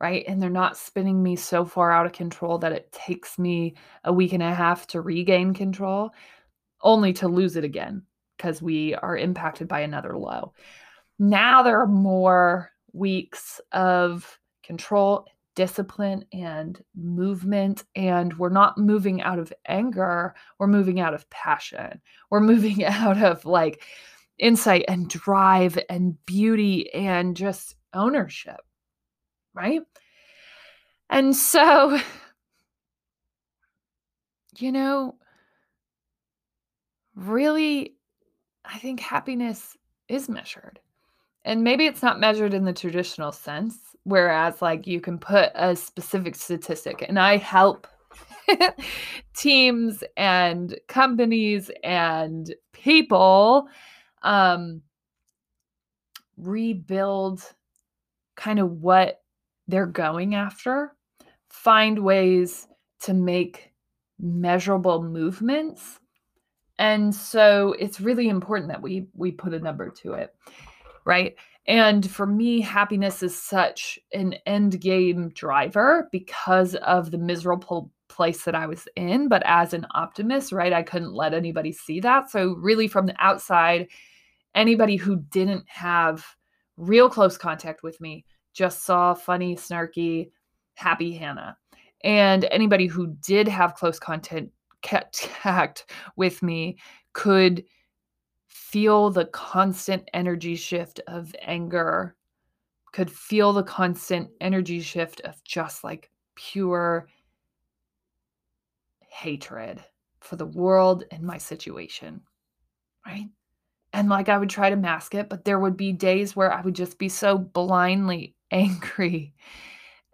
Right. 0.00 0.24
And 0.26 0.42
they're 0.42 0.50
not 0.50 0.76
spinning 0.76 1.22
me 1.22 1.36
so 1.36 1.64
far 1.64 1.92
out 1.92 2.04
of 2.04 2.12
control 2.12 2.58
that 2.58 2.72
it 2.72 2.90
takes 2.90 3.38
me 3.38 3.76
a 4.02 4.12
week 4.12 4.32
and 4.32 4.42
a 4.42 4.52
half 4.52 4.88
to 4.88 5.00
regain 5.00 5.54
control, 5.54 6.10
only 6.82 7.12
to 7.12 7.28
lose 7.28 7.54
it 7.54 7.62
again 7.62 8.02
because 8.36 8.60
we 8.60 8.96
are 8.96 9.16
impacted 9.16 9.68
by 9.68 9.80
another 9.80 10.18
low. 10.18 10.52
Now 11.20 11.62
there 11.62 11.80
are 11.80 11.86
more 11.86 12.72
weeks 12.92 13.60
of 13.70 14.36
control 14.64 15.26
discipline 15.56 16.24
and 16.32 16.80
movement 16.94 17.82
and 17.96 18.38
we're 18.38 18.48
not 18.48 18.78
moving 18.78 19.20
out 19.22 19.40
of 19.40 19.52
anger 19.66 20.34
we're 20.58 20.66
moving 20.68 21.00
out 21.00 21.14
of 21.14 21.28
passion. 21.30 22.00
We're 22.30 22.40
moving 22.40 22.84
out 22.84 23.20
of 23.20 23.44
like 23.44 23.82
insight 24.38 24.84
and 24.86 25.08
drive 25.08 25.78
and 25.90 26.14
beauty 26.26 26.92
and 26.92 27.36
just 27.36 27.74
ownership 27.92 28.60
right? 29.56 29.80
And 31.10 31.34
so 31.34 31.98
you 34.58 34.72
know 34.72 35.14
really 37.14 37.94
i 38.64 38.78
think 38.78 39.00
happiness 39.00 39.76
is 40.08 40.28
measured. 40.28 40.78
And 41.44 41.62
maybe 41.62 41.86
it's 41.86 42.02
not 42.02 42.20
measured 42.20 42.54
in 42.54 42.64
the 42.64 42.72
traditional 42.72 43.32
sense 43.32 43.76
whereas 44.06 44.62
like 44.62 44.86
you 44.86 45.00
can 45.00 45.18
put 45.18 45.50
a 45.56 45.74
specific 45.74 46.36
statistic 46.36 47.04
and 47.08 47.18
i 47.18 47.36
help 47.36 47.88
teams 49.36 50.04
and 50.16 50.78
companies 50.86 51.70
and 51.82 52.54
people 52.72 53.66
um 54.22 54.80
rebuild 56.36 57.42
kind 58.36 58.60
of 58.60 58.70
what 58.80 59.22
they're 59.66 59.86
going 59.86 60.36
after 60.36 60.92
find 61.50 61.98
ways 61.98 62.68
to 63.00 63.12
make 63.12 63.72
measurable 64.20 65.02
movements 65.02 65.98
and 66.78 67.12
so 67.12 67.74
it's 67.78 68.00
really 68.00 68.28
important 68.28 68.68
that 68.68 68.80
we 68.80 69.08
we 69.14 69.32
put 69.32 69.52
a 69.52 69.58
number 69.58 69.90
to 69.90 70.12
it 70.12 70.32
right? 71.06 71.36
And 71.68 72.08
for 72.08 72.26
me, 72.26 72.60
happiness 72.60 73.22
is 73.22 73.36
such 73.36 73.98
an 74.12 74.34
end 74.46 74.80
game 74.80 75.30
driver 75.30 76.08
because 76.12 76.76
of 76.76 77.10
the 77.10 77.18
miserable 77.18 77.90
place 78.08 78.44
that 78.44 78.54
I 78.54 78.66
was 78.66 78.86
in. 78.94 79.28
But 79.28 79.42
as 79.44 79.72
an 79.72 79.86
optimist, 79.94 80.52
right, 80.52 80.72
I 80.72 80.82
couldn't 80.82 81.12
let 81.12 81.34
anybody 81.34 81.72
see 81.72 82.00
that. 82.00 82.30
So, 82.30 82.54
really, 82.54 82.86
from 82.86 83.06
the 83.06 83.16
outside, 83.18 83.88
anybody 84.54 84.96
who 84.96 85.16
didn't 85.16 85.64
have 85.68 86.24
real 86.76 87.10
close 87.10 87.36
contact 87.36 87.82
with 87.82 88.00
me 88.00 88.24
just 88.52 88.84
saw 88.84 89.14
funny, 89.14 89.56
snarky, 89.56 90.30
happy 90.74 91.14
Hannah. 91.14 91.56
And 92.04 92.44
anybody 92.44 92.86
who 92.86 93.16
did 93.20 93.48
have 93.48 93.74
close 93.74 93.98
contact 93.98 94.50
with 96.16 96.42
me 96.42 96.78
could 97.12 97.64
feel 98.56 99.10
the 99.10 99.26
constant 99.26 100.08
energy 100.14 100.56
shift 100.56 101.00
of 101.06 101.34
anger, 101.42 102.16
could 102.92 103.10
feel 103.10 103.52
the 103.52 103.62
constant 103.62 104.30
energy 104.40 104.80
shift 104.80 105.20
of 105.20 105.42
just 105.44 105.84
like 105.84 106.10
pure 106.34 107.06
hatred 109.08 109.84
for 110.20 110.36
the 110.36 110.46
world 110.46 111.04
and 111.10 111.22
my 111.22 111.36
situation. 111.36 112.22
Right. 113.04 113.28
And 113.92 114.08
like 114.08 114.28
I 114.28 114.38
would 114.38 114.50
try 114.50 114.70
to 114.70 114.76
mask 114.76 115.14
it, 115.14 115.28
but 115.28 115.44
there 115.44 115.60
would 115.60 115.76
be 115.76 115.92
days 115.92 116.34
where 116.34 116.52
I 116.52 116.62
would 116.62 116.74
just 116.74 116.98
be 116.98 117.08
so 117.08 117.36
blindly 117.38 118.34
angry 118.50 119.34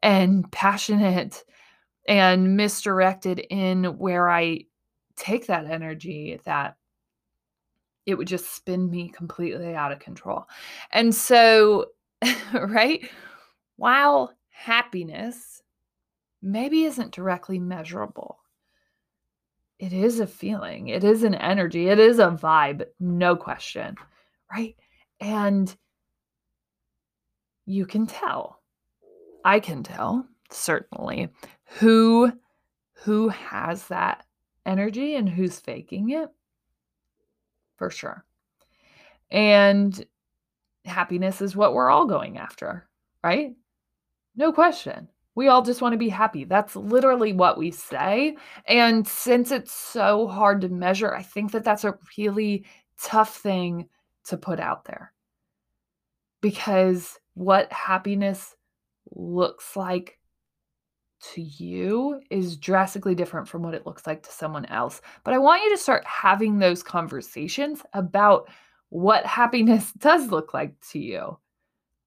and 0.02 0.50
passionate 0.50 1.44
and 2.08 2.56
misdirected 2.56 3.38
in 3.38 3.84
where 3.98 4.28
I 4.28 4.64
take 5.16 5.46
that 5.46 5.66
energy, 5.66 6.40
that 6.44 6.76
it 8.06 8.16
would 8.16 8.26
just 8.26 8.54
spin 8.54 8.90
me 8.90 9.08
completely 9.08 9.74
out 9.74 9.92
of 9.92 9.98
control. 9.98 10.46
And 10.90 11.14
so, 11.14 11.86
right, 12.54 13.08
while 13.76 14.32
happiness 14.50 15.62
maybe 16.40 16.84
isn't 16.84 17.12
directly 17.12 17.58
measurable, 17.58 18.38
it 19.78 19.92
is 19.92 20.20
a 20.20 20.26
feeling, 20.26 20.88
it 20.88 21.04
is 21.04 21.24
an 21.24 21.34
energy, 21.34 21.88
it 21.88 21.98
is 21.98 22.18
a 22.18 22.28
vibe, 22.28 22.84
no 23.00 23.34
question, 23.36 23.96
right? 24.50 24.76
And 25.20 25.74
you 27.66 27.86
can 27.86 28.06
tell. 28.06 28.60
I 29.44 29.60
can 29.60 29.82
tell, 29.82 30.26
certainly, 30.50 31.30
who 31.78 32.32
who 32.94 33.28
has 33.28 33.88
that 33.88 34.24
energy 34.64 35.16
and 35.16 35.28
who's 35.28 35.58
faking 35.58 36.10
it 36.10 36.28
for 37.82 37.90
sure. 37.90 38.24
And 39.32 40.06
happiness 40.84 41.42
is 41.42 41.56
what 41.56 41.74
we're 41.74 41.90
all 41.90 42.06
going 42.06 42.38
after, 42.38 42.86
right? 43.24 43.56
No 44.36 44.52
question. 44.52 45.08
We 45.34 45.48
all 45.48 45.62
just 45.62 45.82
want 45.82 45.94
to 45.94 45.98
be 45.98 46.08
happy. 46.08 46.44
That's 46.44 46.76
literally 46.76 47.32
what 47.32 47.58
we 47.58 47.72
say. 47.72 48.36
And 48.66 49.04
since 49.04 49.50
it's 49.50 49.72
so 49.72 50.28
hard 50.28 50.60
to 50.60 50.68
measure, 50.68 51.12
I 51.12 51.22
think 51.22 51.50
that 51.50 51.64
that's 51.64 51.82
a 51.82 51.98
really 52.16 52.66
tough 53.00 53.36
thing 53.36 53.88
to 54.26 54.36
put 54.36 54.60
out 54.60 54.84
there. 54.84 55.12
Because 56.40 57.18
what 57.34 57.72
happiness 57.72 58.54
looks 59.10 59.74
like 59.74 60.20
to 61.34 61.42
you 61.42 62.20
is 62.30 62.56
drastically 62.56 63.14
different 63.14 63.48
from 63.48 63.62
what 63.62 63.74
it 63.74 63.86
looks 63.86 64.06
like 64.06 64.22
to 64.22 64.32
someone 64.32 64.66
else. 64.66 65.00
But 65.24 65.34
I 65.34 65.38
want 65.38 65.62
you 65.62 65.70
to 65.70 65.82
start 65.82 66.04
having 66.06 66.58
those 66.58 66.82
conversations 66.82 67.82
about 67.92 68.48
what 68.88 69.24
happiness 69.24 69.92
does 69.98 70.30
look 70.30 70.52
like 70.52 70.74
to 70.90 70.98
you. 70.98 71.38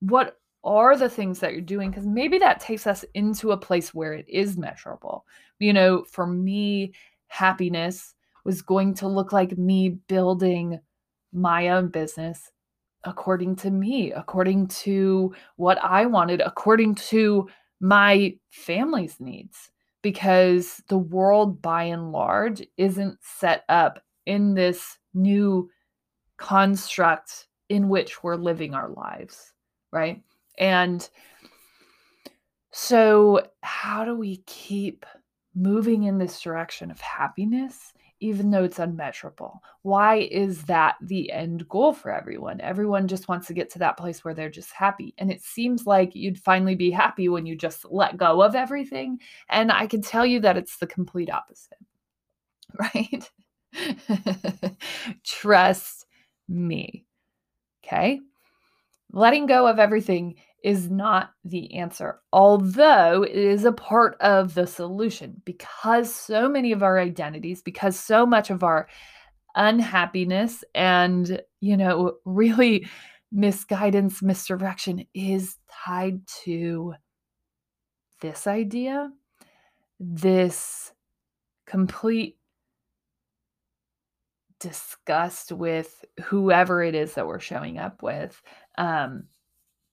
What 0.01 0.37
are 0.63 0.97
the 0.97 1.09
things 1.09 1.39
that 1.39 1.53
you're 1.53 1.61
doing? 1.61 1.89
Because 1.89 2.05
maybe 2.05 2.37
that 2.39 2.59
takes 2.59 2.87
us 2.87 3.05
into 3.13 3.51
a 3.51 3.57
place 3.57 3.93
where 3.93 4.13
it 4.13 4.27
is 4.27 4.57
measurable. 4.57 5.25
You 5.59 5.73
know, 5.73 6.03
for 6.03 6.27
me, 6.27 6.93
happiness 7.27 8.15
was 8.43 8.61
going 8.61 8.93
to 8.95 9.07
look 9.07 9.31
like 9.31 9.57
me 9.57 9.89
building 10.07 10.79
my 11.31 11.69
own 11.69 11.87
business 11.89 12.51
according 13.05 13.55
to 13.55 13.71
me, 13.71 14.11
according 14.11 14.67
to 14.67 15.33
what 15.57 15.77
I 15.83 16.05
wanted, 16.05 16.41
according 16.41 16.95
to 16.95 17.47
my 17.85 18.35
family's 18.49 19.19
needs 19.19 19.69
because 20.01 20.81
the 20.87 20.97
world 20.97 21.61
by 21.61 21.83
and 21.83 22.11
large 22.11 22.63
isn't 22.77 23.17
set 23.21 23.63
up 23.69 24.01
in 24.25 24.55
this 24.55 24.97
new 25.13 25.69
construct 26.37 27.47
in 27.69 27.87
which 27.87 28.23
we're 28.23 28.35
living 28.35 28.73
our 28.73 28.89
lives, 28.89 29.53
right? 29.91 30.23
And 30.57 31.07
so, 32.71 33.47
how 33.61 34.03
do 34.03 34.15
we 34.15 34.37
keep 34.47 35.05
moving 35.53 36.03
in 36.03 36.17
this 36.17 36.41
direction 36.41 36.89
of 36.89 36.99
happiness 36.99 37.93
even 38.19 38.49
though 38.49 38.63
it's 38.63 38.79
unmeasurable. 38.79 39.61
Why 39.81 40.27
is 40.31 40.63
that 40.63 40.95
the 41.01 41.31
end 41.31 41.67
goal 41.67 41.93
for 41.93 42.11
everyone? 42.11 42.61
Everyone 42.61 43.07
just 43.07 43.27
wants 43.27 43.47
to 43.47 43.53
get 43.53 43.69
to 43.71 43.79
that 43.79 43.97
place 43.97 44.23
where 44.23 44.33
they're 44.33 44.49
just 44.49 44.71
happy. 44.71 45.13
And 45.17 45.31
it 45.31 45.41
seems 45.41 45.85
like 45.85 46.15
you'd 46.15 46.39
finally 46.39 46.75
be 46.75 46.91
happy 46.91 47.29
when 47.29 47.45
you 47.45 47.55
just 47.55 47.85
let 47.85 48.17
go 48.17 48.41
of 48.41 48.55
everything. 48.55 49.19
And 49.49 49.71
I 49.71 49.87
can 49.87 50.01
tell 50.01 50.25
you 50.25 50.39
that 50.41 50.57
it's 50.57 50.77
the 50.77 50.87
complete 50.87 51.29
opposite, 51.29 51.77
right? 52.79 53.29
Trust 55.23 56.05
me. 56.47 57.05
Okay. 57.85 58.21
Letting 59.11 59.45
go 59.45 59.67
of 59.67 59.79
everything 59.79 60.35
is 60.65 60.89
not 60.89 61.29
the 61.43 61.75
answer, 61.75 62.19
although 62.33 63.21
it 63.21 63.35
is 63.35 63.65
a 63.65 63.71
part 63.71 64.17
of 64.19 64.55
the 64.55 64.65
solution 64.65 65.39
because 65.45 66.11
so 66.11 66.49
many 66.49 66.71
of 66.71 66.81
our 66.81 66.97
identities, 66.97 67.61
because 67.61 67.97
so 67.97 68.25
much 68.25 68.49
of 68.49 68.63
our 68.63 68.87
unhappiness 69.53 70.63
and, 70.73 71.39
you 71.61 71.77
know, 71.77 72.13
really 72.25 72.87
misguidance, 73.31 74.23
misdirection 74.23 75.05
is 75.13 75.55
tied 75.69 76.25
to 76.25 76.95
this 78.21 78.47
idea, 78.47 79.11
this 79.99 80.91
complete 81.67 82.39
disgust 84.59 85.51
with 85.51 86.03
whoever 86.23 86.81
it 86.81 86.95
is 86.95 87.13
that 87.13 87.27
we're 87.27 87.39
showing 87.39 87.77
up 87.77 88.01
with. 88.01 88.41
Um, 88.79 89.25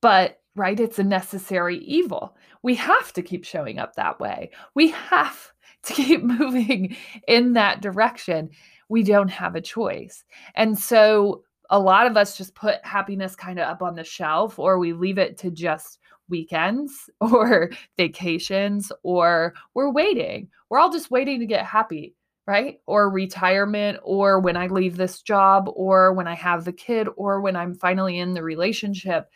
but, 0.01 0.39
right, 0.55 0.79
it's 0.79 0.99
a 0.99 1.05
necessary 1.05 1.79
evil. 1.79 2.37
We 2.63 2.75
have 2.77 3.13
to 3.15 3.23
keep 3.23 3.45
showing 3.45 3.79
up 3.79 3.97
that 3.97 4.21
way. 4.21 4.51
We 4.75 4.91
have 4.91 5.53
to 5.85 5.95
keep 5.95 6.23
moving 6.23 6.97
in 7.27 7.55
that 7.55 7.81
direction. 7.81 8.51
We 8.89 9.03
don't 9.03 9.31
have 9.31 9.55
a 9.55 9.61
choice. 9.61 10.25
And 10.55 10.79
so, 10.79 11.45
a 11.71 11.79
lot 11.79 12.07
of 12.07 12.19
us 12.19 12.37
just 12.37 12.55
put 12.55 12.85
happiness 12.85 13.35
kind 13.35 13.59
of 13.59 13.67
up 13.67 13.81
on 13.81 13.95
the 13.95 14.05
shelf 14.05 14.59
or 14.59 14.79
we 14.79 14.93
leave 14.93 15.17
it 15.17 15.39
to 15.39 15.51
just 15.51 15.99
weekends 16.29 17.09
or 17.21 17.71
vacations 17.97 18.93
or 19.03 19.55
we're 19.73 19.91
waiting. 19.91 20.49
We're 20.69 20.79
all 20.79 20.93
just 20.93 21.11
waiting 21.11 21.41
to 21.41 21.47
get 21.47 21.65
happy 21.65 22.15
right? 22.47 22.81
Or 22.87 23.09
retirement, 23.09 23.99
or 24.03 24.41
when 24.41 24.57
I 24.57 24.67
leave 24.67 24.97
this 24.97 25.23
job, 25.23 25.71
or 25.75 26.13
when 26.13 26.27
I 26.27 26.35
have 26.35 26.65
the 26.65 26.73
kid, 26.73 27.09
or 27.17 27.41
when 27.41 27.57
I'm 27.57 27.75
finally 27.75 28.19
in 28.19 28.35
the 28.35 28.43
relationship. 28.43 29.31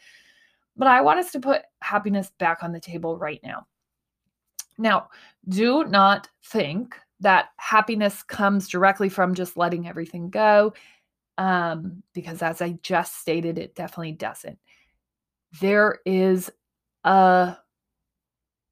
But 0.76 0.88
I 0.88 1.00
want 1.00 1.20
us 1.20 1.32
to 1.32 1.40
put 1.40 1.62
happiness 1.80 2.30
back 2.38 2.62
on 2.62 2.72
the 2.72 2.80
table 2.80 3.16
right 3.16 3.40
now. 3.42 3.66
Now, 4.78 5.08
do 5.48 5.84
not 5.84 6.28
think 6.44 6.94
that 7.20 7.46
happiness 7.56 8.22
comes 8.22 8.68
directly 8.68 9.08
from 9.08 9.34
just 9.34 9.56
letting 9.56 9.88
everything 9.88 10.28
go, 10.28 10.74
um, 11.38 12.02
because 12.12 12.42
as 12.42 12.60
I 12.60 12.78
just 12.82 13.18
stated, 13.18 13.58
it 13.58 13.74
definitely 13.74 14.12
doesn't. 14.12 14.58
There 15.60 16.00
is 16.04 16.50
a 17.04 17.56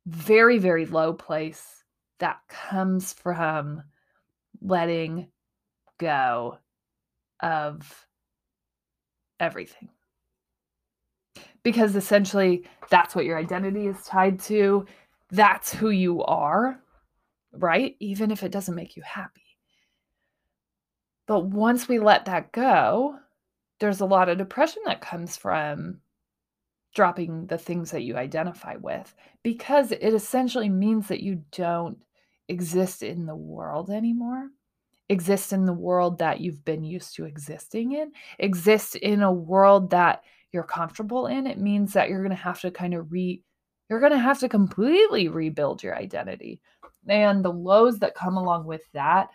very, 0.06 0.58
very 0.58 0.84
low 0.84 1.14
place 1.14 1.84
that 2.18 2.40
comes 2.48 3.12
from 3.14 3.82
letting 4.60 5.28
go 5.98 6.58
of 7.40 8.06
everything. 9.40 9.88
Because 11.64 11.96
essentially, 11.96 12.64
that's 12.90 13.16
what 13.16 13.24
your 13.24 13.36
identity 13.36 13.88
is 13.88 14.00
tied 14.04 14.38
to. 14.40 14.86
That's 15.30 15.72
who 15.72 15.90
you 15.90 16.22
are, 16.22 16.80
right? 17.52 17.96
Even 17.98 18.30
if 18.30 18.44
it 18.44 18.52
doesn't 18.52 18.76
make 18.76 18.96
you 18.96 19.02
happy. 19.02 19.40
But 21.26 21.46
once 21.46 21.88
we 21.88 21.98
let 21.98 22.26
that 22.26 22.52
go, 22.52 23.18
there's 23.80 24.00
a 24.00 24.06
lot 24.06 24.28
of 24.28 24.38
depression 24.38 24.82
that 24.86 25.00
comes 25.00 25.36
from 25.36 26.00
dropping 26.94 27.46
the 27.46 27.58
things 27.58 27.90
that 27.90 28.02
you 28.02 28.16
identify 28.16 28.76
with 28.76 29.14
because 29.42 29.90
it 29.90 30.14
essentially 30.14 30.68
means 30.68 31.08
that 31.08 31.22
you 31.22 31.42
don't 31.50 31.98
exist 32.48 33.02
in 33.02 33.26
the 33.26 33.34
world 33.34 33.90
anymore, 33.90 34.48
exist 35.08 35.52
in 35.52 35.66
the 35.66 35.72
world 35.72 36.18
that 36.18 36.40
you've 36.40 36.64
been 36.64 36.82
used 36.82 37.14
to 37.16 37.24
existing 37.24 37.92
in, 37.92 38.12
exist 38.38 38.96
in 38.96 39.22
a 39.22 39.32
world 39.32 39.90
that 39.90 40.22
you're 40.52 40.62
comfortable 40.62 41.26
in, 41.26 41.46
it 41.46 41.58
means 41.58 41.92
that 41.92 42.08
you're 42.08 42.22
going 42.22 42.30
to 42.30 42.36
have 42.36 42.60
to 42.60 42.70
kind 42.70 42.94
of 42.94 43.10
re 43.10 43.42
you're 43.90 44.00
going 44.00 44.12
to 44.12 44.18
have 44.18 44.38
to 44.40 44.48
completely 44.48 45.28
rebuild 45.28 45.82
your 45.82 45.94
identity. 45.94 46.58
And 47.06 47.44
the 47.44 47.52
lows 47.52 47.98
that 47.98 48.14
come 48.14 48.38
along 48.38 48.64
with 48.64 48.80
that, 48.94 49.28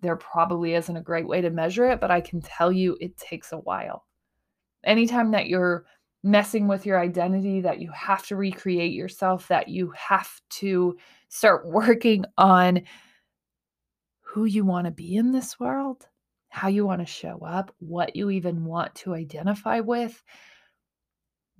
there 0.00 0.16
probably 0.16 0.74
isn't 0.74 0.96
a 0.96 1.00
great 1.00 1.28
way 1.28 1.40
to 1.40 1.50
measure 1.50 1.88
it, 1.88 2.00
but 2.00 2.10
I 2.10 2.20
can 2.20 2.40
tell 2.40 2.72
you 2.72 2.96
it 3.00 3.16
takes 3.16 3.52
a 3.52 3.58
while. 3.58 4.04
Anytime 4.84 5.30
that 5.30 5.46
you're 5.46 5.84
messing 6.24 6.66
with 6.66 6.86
your 6.86 6.98
identity, 6.98 7.60
that 7.60 7.80
you 7.80 7.90
have 7.92 8.26
to 8.26 8.36
recreate 8.36 8.92
yourself, 8.92 9.46
that 9.48 9.68
you 9.68 9.92
have 9.96 10.40
to 10.50 10.96
start 11.28 11.66
working 11.66 12.24
on 12.36 12.82
who 14.28 14.44
you 14.44 14.64
want 14.64 14.84
to 14.84 14.90
be 14.90 15.16
in 15.16 15.32
this 15.32 15.58
world, 15.58 16.06
how 16.50 16.68
you 16.68 16.84
want 16.84 17.00
to 17.00 17.06
show 17.06 17.38
up, 17.46 17.74
what 17.78 18.14
you 18.14 18.30
even 18.30 18.64
want 18.64 18.94
to 18.94 19.14
identify 19.14 19.80
with, 19.80 20.22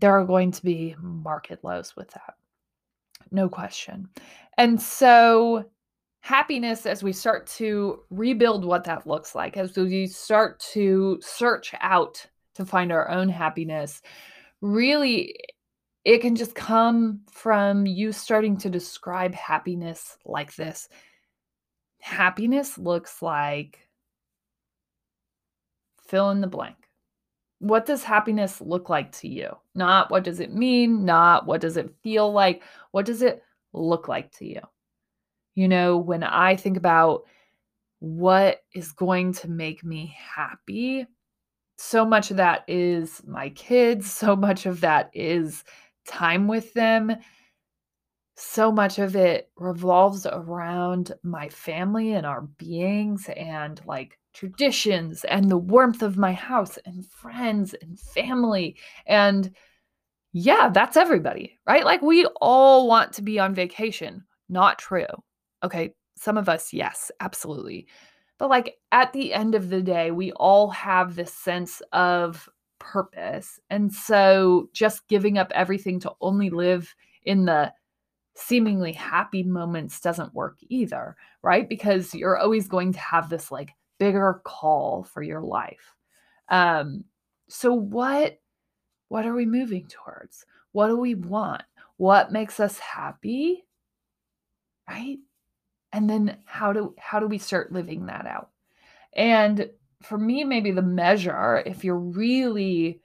there 0.00 0.18
are 0.18 0.24
going 0.24 0.52
to 0.52 0.62
be 0.62 0.94
market 1.00 1.60
lows 1.64 1.96
with 1.96 2.10
that. 2.10 2.34
No 3.30 3.48
question. 3.48 4.08
And 4.56 4.80
so, 4.80 5.64
happiness, 6.20 6.84
as 6.84 7.02
we 7.02 7.12
start 7.12 7.46
to 7.46 8.00
rebuild 8.10 8.64
what 8.64 8.84
that 8.84 9.06
looks 9.06 9.34
like, 9.34 9.56
as 9.56 9.76
we 9.76 10.06
start 10.06 10.60
to 10.72 11.18
search 11.22 11.74
out 11.80 12.24
to 12.54 12.66
find 12.66 12.92
our 12.92 13.10
own 13.10 13.28
happiness, 13.28 14.02
really 14.60 15.34
it 16.04 16.20
can 16.20 16.36
just 16.36 16.54
come 16.54 17.20
from 17.30 17.86
you 17.86 18.12
starting 18.12 18.56
to 18.56 18.70
describe 18.70 19.34
happiness 19.34 20.16
like 20.24 20.54
this. 20.54 20.88
Happiness 22.00 22.78
looks 22.78 23.22
like 23.22 23.88
fill 26.06 26.30
in 26.30 26.40
the 26.40 26.46
blank. 26.46 26.76
What 27.60 27.86
does 27.86 28.04
happiness 28.04 28.60
look 28.60 28.88
like 28.88 29.12
to 29.18 29.28
you? 29.28 29.50
Not 29.74 30.10
what 30.10 30.24
does 30.24 30.40
it 30.40 30.54
mean, 30.54 31.04
not 31.04 31.46
what 31.46 31.60
does 31.60 31.76
it 31.76 31.94
feel 32.02 32.32
like, 32.32 32.62
what 32.92 33.04
does 33.04 33.22
it 33.22 33.42
look 33.72 34.08
like 34.08 34.30
to 34.38 34.46
you? 34.46 34.60
You 35.54 35.68
know, 35.68 35.98
when 35.98 36.22
I 36.22 36.56
think 36.56 36.76
about 36.76 37.24
what 37.98 38.60
is 38.74 38.92
going 38.92 39.32
to 39.34 39.48
make 39.48 39.84
me 39.84 40.16
happy, 40.16 41.06
so 41.78 42.04
much 42.04 42.30
of 42.30 42.36
that 42.36 42.64
is 42.68 43.22
my 43.26 43.48
kids, 43.50 44.10
so 44.12 44.36
much 44.36 44.66
of 44.66 44.80
that 44.82 45.10
is 45.12 45.64
time 46.06 46.48
with 46.48 46.72
them. 46.74 47.12
So 48.40 48.70
much 48.70 49.00
of 49.00 49.16
it 49.16 49.50
revolves 49.56 50.24
around 50.24 51.12
my 51.24 51.48
family 51.48 52.12
and 52.12 52.24
our 52.24 52.42
beings 52.42 53.28
and 53.36 53.80
like 53.84 54.16
traditions 54.32 55.24
and 55.24 55.50
the 55.50 55.58
warmth 55.58 56.02
of 56.02 56.16
my 56.16 56.32
house 56.34 56.78
and 56.86 57.04
friends 57.04 57.74
and 57.82 57.98
family. 57.98 58.76
And 59.06 59.52
yeah, 60.32 60.70
that's 60.72 60.96
everybody, 60.96 61.58
right? 61.66 61.84
Like 61.84 62.00
we 62.00 62.26
all 62.40 62.86
want 62.86 63.12
to 63.14 63.22
be 63.22 63.40
on 63.40 63.56
vacation. 63.56 64.22
Not 64.48 64.78
true. 64.78 65.06
Okay. 65.64 65.94
Some 66.16 66.36
of 66.36 66.48
us, 66.48 66.72
yes, 66.72 67.10
absolutely. 67.18 67.88
But 68.38 68.50
like 68.50 68.76
at 68.92 69.12
the 69.12 69.34
end 69.34 69.56
of 69.56 69.68
the 69.68 69.82
day, 69.82 70.12
we 70.12 70.30
all 70.34 70.70
have 70.70 71.16
this 71.16 71.34
sense 71.34 71.82
of 71.92 72.48
purpose. 72.78 73.58
And 73.68 73.92
so 73.92 74.70
just 74.72 75.08
giving 75.08 75.38
up 75.38 75.50
everything 75.56 75.98
to 76.00 76.12
only 76.20 76.50
live 76.50 76.94
in 77.24 77.44
the 77.44 77.72
seemingly 78.38 78.92
happy 78.92 79.42
moments 79.42 80.00
doesn't 80.00 80.32
work 80.32 80.58
either, 80.68 81.16
right? 81.42 81.68
Because 81.68 82.14
you're 82.14 82.38
always 82.38 82.68
going 82.68 82.92
to 82.92 83.00
have 83.00 83.28
this 83.28 83.50
like 83.50 83.70
bigger 83.98 84.40
call 84.44 85.02
for 85.02 85.22
your 85.22 85.40
life. 85.40 85.96
Um 86.48 87.04
so 87.48 87.72
what 87.72 88.38
what 89.08 89.26
are 89.26 89.34
we 89.34 89.46
moving 89.46 89.86
towards? 89.88 90.46
What 90.72 90.88
do 90.88 90.96
we 90.96 91.14
want? 91.14 91.62
What 91.96 92.30
makes 92.30 92.60
us 92.60 92.78
happy? 92.78 93.64
Right? 94.88 95.18
And 95.92 96.08
then 96.08 96.38
how 96.44 96.72
do 96.72 96.94
how 96.98 97.18
do 97.18 97.26
we 97.26 97.38
start 97.38 97.72
living 97.72 98.06
that 98.06 98.26
out? 98.26 98.50
And 99.14 99.68
for 100.02 100.16
me, 100.16 100.44
maybe 100.44 100.70
the 100.70 100.82
measure, 100.82 101.62
if 101.66 101.82
you're 101.82 101.98
really 101.98 103.00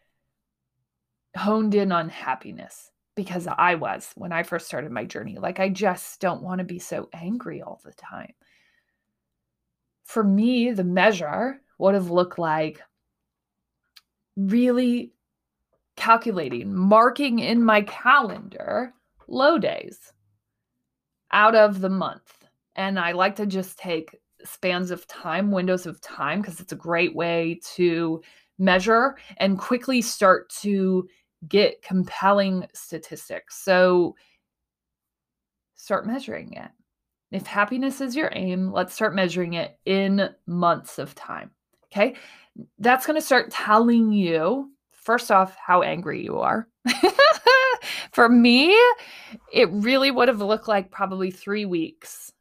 honed 1.35 1.73
in 1.73 1.91
on 1.91 2.09
happiness, 2.09 2.91
because 3.15 3.47
I 3.47 3.75
was 3.75 4.11
when 4.15 4.31
I 4.31 4.43
first 4.43 4.67
started 4.67 4.91
my 4.91 5.05
journey, 5.05 5.37
like 5.37 5.59
I 5.59 5.69
just 5.69 6.19
don't 6.19 6.41
want 6.41 6.59
to 6.59 6.65
be 6.65 6.79
so 6.79 7.09
angry 7.13 7.61
all 7.61 7.79
the 7.83 7.93
time. 7.93 8.33
For 10.05 10.23
me, 10.23 10.71
the 10.71 10.83
measure 10.83 11.61
would 11.77 11.93
have 11.93 12.09
looked 12.09 12.39
like 12.39 12.81
really 14.35 15.13
calculating, 15.95 16.73
marking 16.73 17.39
in 17.39 17.63
my 17.63 17.81
calendar 17.83 18.93
low 19.27 19.57
days 19.57 20.13
out 21.31 21.55
of 21.55 21.81
the 21.81 21.89
month. 21.89 22.45
And 22.75 22.99
I 22.99 23.11
like 23.11 23.35
to 23.37 23.45
just 23.45 23.77
take 23.77 24.19
spans 24.43 24.91
of 24.91 25.07
time, 25.07 25.51
windows 25.51 25.85
of 25.85 26.01
time, 26.01 26.41
because 26.41 26.59
it's 26.59 26.73
a 26.73 26.77
great 26.77 27.15
way 27.15 27.59
to 27.75 28.21
measure 28.59 29.17
and 29.37 29.57
quickly 29.57 30.01
start 30.01 30.49
to 30.49 31.07
get 31.47 31.81
compelling 31.81 32.65
statistics. 32.73 33.63
So 33.63 34.15
start 35.75 36.07
measuring 36.07 36.53
it. 36.53 36.69
If 37.31 37.47
happiness 37.47 37.99
is 37.99 38.15
your 38.15 38.29
aim, 38.33 38.71
let's 38.71 38.93
start 38.93 39.15
measuring 39.15 39.53
it 39.53 39.77
in 39.85 40.29
months 40.45 40.99
of 40.99 41.15
time. 41.15 41.51
Okay. 41.85 42.15
That's 42.77 43.07
going 43.07 43.19
to 43.19 43.25
start 43.25 43.51
telling 43.51 44.11
you, 44.11 44.71
first 44.91 45.31
off, 45.31 45.55
how 45.55 45.81
angry 45.81 46.23
you 46.23 46.39
are. 46.39 46.67
For 48.11 48.29
me, 48.29 48.77
it 49.51 49.69
really 49.71 50.11
would 50.11 50.27
have 50.27 50.41
looked 50.41 50.67
like 50.67 50.91
probably 50.91 51.31
three 51.31 51.65
weeks 51.65 52.31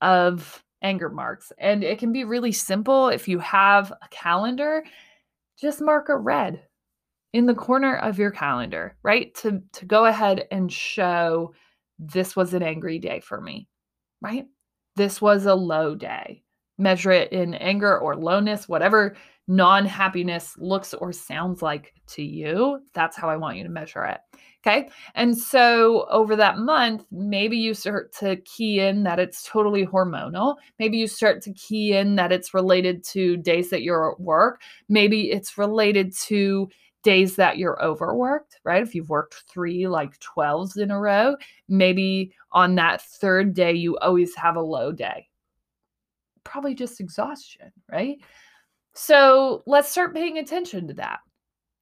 of 0.00 0.62
anger 0.82 1.08
marks. 1.08 1.52
And 1.58 1.84
it 1.84 1.98
can 1.98 2.12
be 2.12 2.24
really 2.24 2.52
simple. 2.52 3.08
If 3.08 3.28
you 3.28 3.38
have 3.38 3.92
a 3.92 4.08
calendar, 4.10 4.84
just 5.56 5.80
mark 5.80 6.08
a 6.08 6.16
red 6.16 6.62
in 7.32 7.46
the 7.46 7.54
corner 7.54 7.96
of 7.96 8.18
your 8.18 8.30
calendar, 8.30 8.96
right? 9.02 9.34
To, 9.36 9.62
to 9.72 9.84
go 9.84 10.04
ahead 10.04 10.46
and 10.50 10.72
show 10.72 11.54
this 11.98 12.36
was 12.36 12.54
an 12.54 12.62
angry 12.62 12.98
day 12.98 13.20
for 13.20 13.40
me, 13.40 13.68
right? 14.20 14.46
This 14.96 15.20
was 15.20 15.46
a 15.46 15.54
low 15.54 15.94
day. 15.94 16.42
Measure 16.78 17.12
it 17.12 17.32
in 17.32 17.54
anger 17.54 17.98
or 17.98 18.16
lowness, 18.16 18.68
whatever 18.68 19.16
non 19.48 19.84
happiness 19.84 20.54
looks 20.58 20.94
or 20.94 21.12
sounds 21.12 21.62
like 21.62 21.92
to 22.06 22.22
you. 22.22 22.80
That's 22.94 23.16
how 23.16 23.28
I 23.28 23.36
want 23.36 23.56
you 23.56 23.64
to 23.64 23.70
measure 23.70 24.04
it. 24.04 24.20
Okay. 24.64 24.90
And 25.16 25.36
so 25.36 26.06
over 26.08 26.36
that 26.36 26.58
month, 26.58 27.04
maybe 27.10 27.56
you 27.56 27.74
start 27.74 28.12
to 28.20 28.36
key 28.36 28.80
in 28.80 29.02
that 29.02 29.18
it's 29.18 29.42
totally 29.42 29.84
hormonal. 29.84 30.56
Maybe 30.78 30.98
you 30.98 31.08
start 31.08 31.42
to 31.42 31.52
key 31.52 31.96
in 31.96 32.14
that 32.14 32.30
it's 32.30 32.54
related 32.54 33.02
to 33.06 33.36
days 33.36 33.70
that 33.70 33.82
you're 33.82 34.12
at 34.12 34.20
work. 34.20 34.60
Maybe 34.88 35.32
it's 35.32 35.58
related 35.58 36.16
to 36.26 36.68
days 37.02 37.36
that 37.36 37.58
you're 37.58 37.82
overworked, 37.82 38.60
right? 38.64 38.82
If 38.82 38.94
you've 38.94 39.10
worked 39.10 39.44
three 39.48 39.86
like 39.86 40.18
12s 40.20 40.78
in 40.78 40.90
a 40.90 40.98
row, 40.98 41.36
maybe 41.68 42.32
on 42.52 42.74
that 42.76 43.02
third 43.02 43.54
day, 43.54 43.72
you 43.72 43.98
always 43.98 44.34
have 44.36 44.56
a 44.56 44.60
low 44.60 44.92
day. 44.92 45.28
Probably 46.44 46.74
just 46.74 47.00
exhaustion, 47.00 47.72
right? 47.90 48.18
So 48.94 49.62
let's 49.66 49.88
start 49.88 50.14
paying 50.14 50.38
attention 50.38 50.88
to 50.88 50.94
that. 50.94 51.20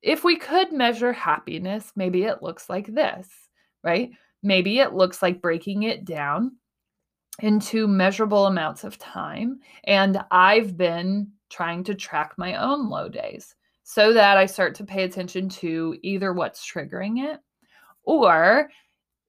If 0.02 0.24
we 0.24 0.37
could 0.37 0.72
measure 0.72 1.12
happiness, 1.12 1.92
maybe 1.96 2.24
it 2.24 2.42
looks 2.42 2.70
like 2.70 2.87
this, 2.87 3.28
right? 3.83 4.11
Maybe 4.42 4.78
it 4.78 4.94
looks 4.94 5.22
like 5.22 5.42
breaking 5.42 5.83
it 5.83 6.04
down 6.04 6.56
into 7.40 7.87
measurable 7.87 8.46
amounts 8.46 8.85
of 8.85 8.98
time. 8.98 9.61
And 9.85 10.22
I've 10.30 10.76
been 10.76 11.33
trying 11.50 11.85
to 11.85 11.94
track 11.94 12.35
my 12.38 12.54
own 12.54 12.88
low 12.88 13.09
days 13.09 13.54
so 13.92 14.12
that 14.12 14.37
I 14.37 14.46
start 14.46 14.76
to 14.76 14.85
pay 14.85 15.03
attention 15.03 15.48
to 15.48 15.98
either 16.03 16.33
what's 16.33 16.64
triggering 16.64 17.24
it 17.29 17.40
or 18.05 18.70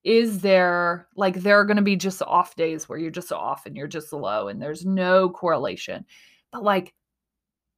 is 0.04 0.42
there 0.42 1.08
like 1.16 1.38
there 1.38 1.60
are 1.60 1.66
going 1.66 1.78
to 1.78 1.82
be 1.82 1.96
just 1.96 2.22
off 2.22 2.56
days 2.56 2.88
where 2.88 3.00
you're 3.00 3.10
just 3.10 3.32
off 3.32 3.66
and 3.66 3.76
you're 3.76 3.88
just 3.88 4.14
low 4.14 4.50
and 4.50 4.62
there's 4.62 4.86
no 4.86 5.32
correlation. 5.32 6.06
But 6.52 6.62
like 6.62 6.94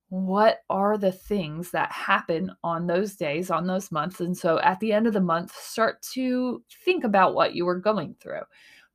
what 0.09 0.59
are 0.69 0.97
the 0.97 1.13
things 1.13 1.71
that 1.71 1.89
happen 1.89 2.51
on 2.65 2.85
those 2.85 3.15
days, 3.15 3.49
on 3.49 3.65
those 3.65 3.89
months. 3.89 4.19
And 4.19 4.37
so 4.37 4.59
at 4.59 4.77
the 4.81 4.91
end 4.91 5.07
of 5.07 5.13
the 5.13 5.21
month, 5.21 5.55
start 5.55 6.01
to 6.13 6.61
think 6.83 7.05
about 7.05 7.33
what 7.33 7.55
you 7.55 7.63
were 7.63 7.79
going 7.79 8.13
through. 8.19 8.43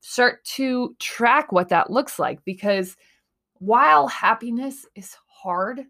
Start 0.01 0.45
to 0.57 0.95
track 0.99 1.53
what 1.53 1.71
that 1.71 1.91
looks 1.91 2.19
like 2.19 2.45
because 2.45 2.99
while 3.55 4.09
happiness 4.09 4.85
is 4.95 5.17
hard 5.27 5.87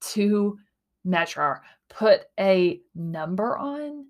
to 0.00 0.58
measure, 1.04 1.62
put 1.88 2.22
a 2.38 2.80
number 2.94 3.56
on, 3.56 4.06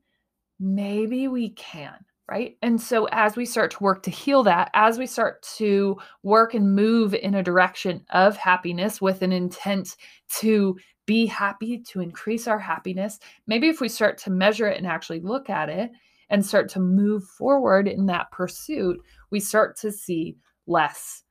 maybe 0.58 1.28
we 1.28 1.50
can 1.50 1.96
right? 2.30 2.56
And 2.62 2.80
so 2.80 3.08
as 3.10 3.34
we 3.34 3.44
start 3.44 3.72
to 3.72 3.82
work 3.82 4.04
to 4.04 4.10
heal 4.10 4.44
that, 4.44 4.70
as 4.72 4.98
we 4.98 5.06
start 5.06 5.42
to 5.56 5.98
work 6.22 6.54
and 6.54 6.76
move 6.76 7.12
in 7.12 7.34
a 7.34 7.42
direction 7.42 8.04
of 8.10 8.36
happiness 8.36 9.00
with 9.00 9.22
an 9.22 9.32
intent 9.32 9.96
to 10.38 10.78
be 11.06 11.26
happy, 11.26 11.78
to 11.88 12.00
increase 12.00 12.46
our 12.46 12.60
happiness, 12.60 13.18
maybe 13.48 13.68
if 13.68 13.80
we 13.80 13.88
start 13.88 14.16
to 14.18 14.30
measure 14.30 14.68
it 14.68 14.78
and 14.78 14.86
actually 14.86 15.18
look 15.20 15.50
at 15.50 15.68
it 15.68 15.90
and 16.28 16.46
start 16.46 16.68
to 16.68 16.78
move 16.78 17.24
forward 17.24 17.88
in 17.88 18.06
that 18.06 18.30
pursuit, 18.30 19.00
we 19.32 19.40
start 19.40 19.76
to 19.78 19.90
see 19.90 20.36
less 20.68 21.24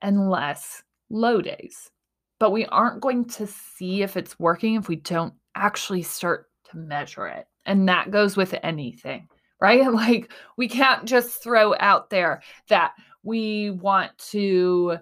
and 0.00 0.30
less 0.30 0.82
low 1.10 1.42
days. 1.42 1.90
But 2.38 2.50
we 2.52 2.66
aren't 2.66 3.00
going 3.00 3.24
to 3.26 3.46
see 3.46 4.02
if 4.02 4.16
it's 4.16 4.38
working 4.38 4.74
if 4.74 4.88
we 4.88 4.96
don't 4.96 5.34
actually 5.54 6.02
start 6.02 6.46
to 6.70 6.76
measure 6.76 7.26
it. 7.26 7.46
And 7.64 7.88
that 7.88 8.10
goes 8.10 8.36
with 8.36 8.54
anything 8.62 9.28
right? 9.60 9.82
Like 9.92 10.32
we 10.56 10.68
can't 10.68 11.04
just 11.04 11.42
throw 11.42 11.74
out 11.78 12.10
there 12.10 12.42
that 12.68 12.92
we 13.22 13.70
want 13.70 14.16
to 14.30 14.98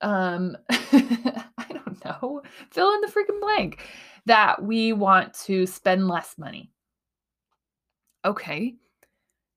um 0.00 0.56
I 0.70 1.44
don't 1.70 2.04
know, 2.04 2.42
fill 2.70 2.92
in 2.94 3.00
the 3.00 3.08
freaking 3.08 3.40
blank 3.40 3.80
that 4.26 4.62
we 4.62 4.92
want 4.92 5.34
to 5.44 5.66
spend 5.66 6.08
less 6.08 6.36
money. 6.38 6.70
Okay. 8.24 8.76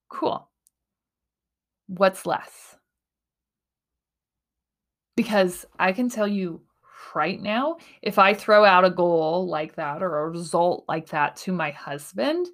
Cool. 0.09 0.49
What's 1.87 2.25
less? 2.25 2.76
Because 5.17 5.65
I 5.79 5.91
can 5.91 6.07
tell 6.09 6.27
you 6.27 6.61
right 7.13 7.41
now, 7.41 7.77
if 8.03 8.19
I 8.19 8.33
throw 8.33 8.63
out 8.63 8.85
a 8.85 8.91
goal 8.91 9.47
like 9.47 9.75
that 9.75 10.03
or 10.03 10.19
a 10.19 10.29
result 10.29 10.85
like 10.87 11.09
that 11.09 11.35
to 11.37 11.51
my 11.51 11.71
husband, 11.71 12.47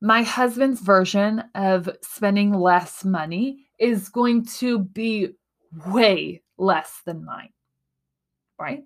my 0.00 0.22
husband's 0.22 0.80
version 0.80 1.44
of 1.54 1.88
spending 2.02 2.52
less 2.52 3.04
money 3.04 3.66
is 3.78 4.08
going 4.08 4.46
to 4.46 4.80
be 4.80 5.28
way 5.86 6.42
less 6.58 7.02
than 7.04 7.24
mine. 7.24 7.50
Right? 8.58 8.82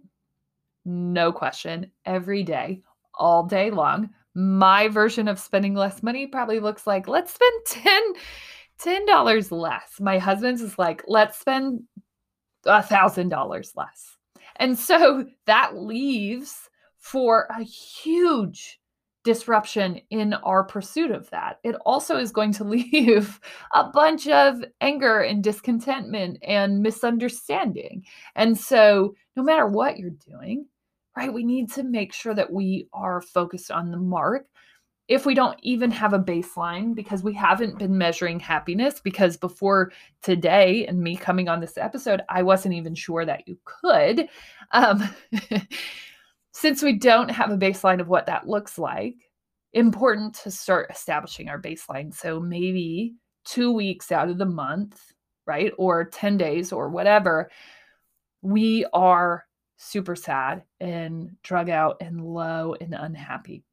No 0.85 1.33
question. 1.33 1.93
Every 2.05 2.43
day, 2.43 2.83
all 3.15 3.45
day 3.45 3.71
long, 3.71 4.11
my 4.35 4.89
version 4.89 5.29
of 5.29 5.39
spending 5.39 5.75
less 5.75 6.03
money 6.03 6.27
probably 6.27 6.59
looks 6.59 6.87
like 6.87 7.09
let's 7.09 7.33
spend 7.33 7.65
10 7.67 9.07
$10 9.07 9.51
less. 9.53 10.01
My 10.01 10.19
husband's 10.19 10.61
is 10.61 10.79
like, 10.79 11.03
let's 11.07 11.39
spend 11.39 11.83
a 12.67 12.83
thousand 12.83 13.29
dollars 13.29 13.73
less. 13.77 14.17
And 14.57 14.79
so 14.79 15.27
that 15.47 15.77
leaves 15.77 16.69
for 16.99 17.47
a 17.57 17.63
huge 17.63 18.81
disruption 19.27 20.01
in 20.11 20.35
our 20.35 20.63
pursuit 20.63 21.11
of 21.11 21.29
that. 21.31 21.59
It 21.65 21.75
also 21.85 22.17
is 22.17 22.31
going 22.31 22.53
to 22.55 22.65
leave 22.77 23.41
a 23.75 23.85
bunch 23.91 24.29
of 24.29 24.65
anger 24.81 25.21
and 25.21 25.43
discontentment 25.43 26.39
and 26.43 26.81
misunderstanding. 26.81 28.05
And 28.35 28.57
so, 28.57 29.15
no 29.37 29.43
matter 29.43 29.67
what 29.67 29.99
you're 29.99 30.11
doing, 30.11 30.67
right, 31.17 31.33
we 31.33 31.45
need 31.45 31.73
to 31.73 31.83
make 31.83 32.13
sure 32.13 32.35
that 32.35 32.53
we 32.53 32.89
are 32.93 33.21
focused 33.21 33.71
on 33.71 33.91
the 33.91 33.99
mark. 33.99 34.47
If 35.09 35.25
we 35.25 35.35
don't 35.35 35.59
even 35.63 35.91
have 35.93 36.13
a 36.13 36.19
baseline 36.19 36.95
because 36.95 37.23
we 37.23 37.33
haven't 37.33 37.79
been 37.79 37.97
measuring 37.97 38.41
happiness, 38.41 39.01
because 39.01 39.37
before 39.37 39.93
today 40.23 40.85
and 40.87 41.01
me 41.01 41.17
coming 41.17 41.49
on 41.49 41.61
this 41.61 41.79
episode, 41.79 42.23
I 42.29 42.43
wasn't 42.43 42.75
even 42.75 42.95
sure 42.95 43.25
that 43.25 43.47
you 43.47 43.57
could. 43.65 44.29
Um, 44.73 45.09
since 46.53 46.83
we 46.83 46.95
don't 46.95 47.31
have 47.31 47.51
a 47.51 47.59
baseline 47.59 48.01
of 48.01 48.09
what 48.09 48.27
that 48.27 48.49
looks 48.49 48.79
like, 48.79 49.15
important 49.75 50.35
to 50.35 50.51
start 50.51 50.91
establishing 50.91 51.49
our 51.49 51.61
baseline. 51.61 52.13
So 52.13 52.41
maybe 52.41 53.15
two 53.45 53.73
weeks 53.73 54.11
out 54.11 54.29
of 54.29 54.39
the 54.39 54.47
month, 54.47 55.01
right? 55.47 55.73
Or 55.79 56.05
10 56.05 56.37
days 56.37 56.73
or 56.73 56.89
whatever, 56.89 57.51
we 58.43 58.87
are 58.93 59.45
super 59.77 60.17
sad 60.17 60.63
and 60.81 61.31
drug 61.43 61.69
out 61.69 61.99
and 62.01 62.21
low 62.21 62.75
and 62.81 62.95
unhappy, 62.95 63.65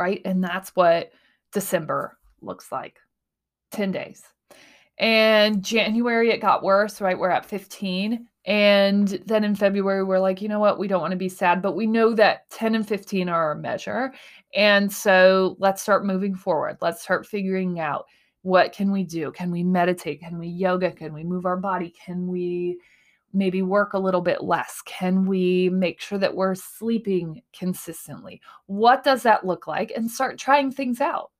right? 0.00 0.22
And 0.24 0.42
that's 0.42 0.70
what 0.74 1.12
December 1.52 2.18
looks 2.40 2.72
like 2.72 2.98
10 3.70 3.92
days. 3.92 4.22
And 4.98 5.62
January, 5.62 6.30
it 6.30 6.40
got 6.40 6.62
worse, 6.62 7.00
right? 7.00 7.18
We're 7.18 7.30
at 7.30 7.46
15. 7.46 8.26
And 8.46 9.08
then 9.26 9.44
in 9.44 9.54
February, 9.54 10.02
we're 10.02 10.18
like, 10.18 10.40
you 10.40 10.48
know 10.48 10.58
what? 10.58 10.78
We 10.78 10.88
don't 10.88 11.02
want 11.02 11.12
to 11.12 11.16
be 11.18 11.28
sad, 11.28 11.62
but 11.62 11.76
we 11.76 11.86
know 11.86 12.14
that 12.14 12.48
10 12.50 12.74
and 12.74 12.88
15 12.88 13.28
are 13.28 13.48
our 13.48 13.54
measure. 13.54 14.12
And 14.54 14.90
so 14.90 15.56
let's 15.58 15.82
start 15.82 16.06
moving 16.06 16.34
forward. 16.34 16.78
Let's 16.80 17.02
start 17.02 17.26
figuring 17.26 17.78
out 17.78 18.06
what 18.42 18.72
can 18.72 18.90
we 18.90 19.04
do? 19.04 19.30
Can 19.32 19.50
we 19.50 19.62
meditate? 19.62 20.20
Can 20.20 20.38
we 20.38 20.48
yoga? 20.48 20.90
Can 20.90 21.12
we 21.12 21.24
move 21.24 21.44
our 21.44 21.58
body? 21.58 21.94
Can 22.04 22.26
we 22.26 22.78
maybe 23.32 23.62
work 23.62 23.94
a 23.94 23.98
little 23.98 24.20
bit 24.20 24.42
less? 24.42 24.82
Can 24.84 25.26
we 25.26 25.68
make 25.70 26.00
sure 26.00 26.18
that 26.18 26.34
we're 26.34 26.54
sleeping 26.54 27.42
consistently? 27.52 28.40
What 28.66 29.04
does 29.04 29.22
that 29.22 29.46
look 29.46 29.66
like? 29.66 29.92
And 29.94 30.10
start 30.10 30.38
trying 30.38 30.72
things 30.72 31.00
out, 31.00 31.30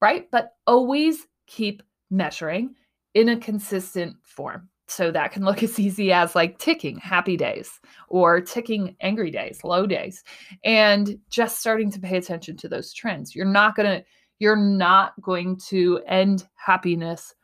right? 0.00 0.28
But 0.30 0.54
always 0.66 1.26
keep 1.46 1.82
measuring 2.10 2.74
in 3.14 3.28
a 3.28 3.36
consistent 3.36 4.16
form. 4.22 4.68
So 4.86 5.12
that 5.12 5.32
can 5.32 5.44
look 5.44 5.62
as 5.62 5.78
easy 5.78 6.12
as 6.12 6.34
like 6.34 6.58
ticking 6.58 6.98
happy 6.98 7.36
days 7.36 7.80
or 8.08 8.40
ticking 8.40 8.96
angry 9.00 9.30
days, 9.30 9.62
low 9.64 9.86
days, 9.86 10.24
and 10.64 11.18
just 11.30 11.60
starting 11.60 11.90
to 11.92 12.00
pay 12.00 12.16
attention 12.16 12.56
to 12.58 12.68
those 12.68 12.92
trends. 12.92 13.34
You're 13.34 13.46
not 13.46 13.76
going 13.76 14.00
to 14.00 14.04
you're 14.40 14.56
not 14.56 15.12
going 15.20 15.58
to 15.68 16.00
end 16.06 16.48
happiness 16.54 17.34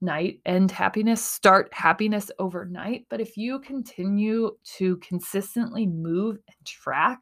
overnight, 0.00 0.40
end 0.46 0.70
happiness, 0.70 1.24
start 1.24 1.72
happiness 1.72 2.30
overnight, 2.38 3.06
but 3.08 3.20
if 3.20 3.36
you 3.36 3.58
continue 3.60 4.56
to 4.62 4.96
consistently 4.98 5.86
move 5.86 6.38
and 6.46 6.66
track 6.66 7.20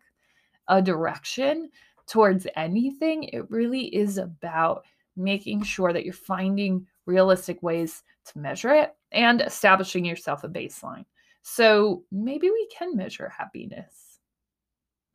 a 0.68 0.82
direction 0.82 1.70
towards 2.06 2.46
anything, 2.56 3.24
it 3.24 3.50
really 3.50 3.94
is 3.94 4.18
about 4.18 4.84
making 5.16 5.62
sure 5.62 5.92
that 5.92 6.04
you're 6.04 6.12
finding 6.12 6.86
realistic 7.06 7.62
ways 7.62 8.02
to 8.26 8.38
measure 8.38 8.74
it 8.74 8.94
and 9.12 9.40
establishing 9.40 10.04
yourself 10.04 10.44
a 10.44 10.48
baseline. 10.48 11.04
So 11.42 12.04
maybe 12.10 12.50
we 12.50 12.68
can 12.76 12.96
measure 12.96 13.28
happiness. 13.28 14.18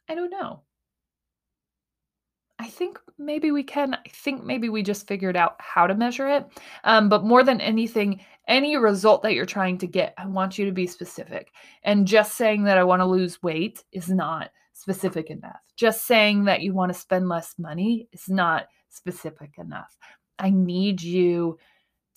I 0.10 0.16
don't 0.16 0.32
know. 0.32 0.62
I 2.62 2.68
think 2.68 3.00
maybe 3.18 3.50
we 3.50 3.64
can. 3.64 3.96
I 3.96 4.10
think 4.10 4.44
maybe 4.44 4.70
we 4.70 4.84
just 4.84 5.08
figured 5.08 5.36
out 5.36 5.56
how 5.58 5.88
to 5.88 5.96
measure 5.96 6.30
it. 6.30 6.46
Um, 6.84 7.10
but 7.10 7.24
more 7.24 7.44
than 7.44 7.60
anything, 7.60 8.22
any 8.48 8.78
result 8.78 9.24
that 9.24 9.34
you're 9.34 9.48
trying 9.48 9.80
to 9.80 9.88
get, 9.88 10.14
I 10.16 10.28
want 10.28 10.60
you 10.60 10.66
to 10.66 10.72
be 10.72 10.86
specific. 10.86 11.52
And 11.82 12.06
just 12.06 12.38
saying 12.38 12.66
that 12.66 12.78
I 12.78 12.84
want 12.84 13.00
to 13.00 13.08
lose 13.08 13.42
weight 13.42 13.84
is 13.92 14.10
not 14.10 14.52
specific 14.74 15.32
enough. 15.32 15.60
Just 15.76 16.06
saying 16.06 16.44
that 16.46 16.62
you 16.62 16.76
want 16.76 16.94
to 16.94 17.00
spend 17.00 17.28
less 17.28 17.56
money 17.58 18.08
is 18.14 18.30
not 18.30 18.68
specific 18.90 19.54
enough. 19.58 19.98
I 20.38 20.52
need 20.52 21.02
you 21.02 21.58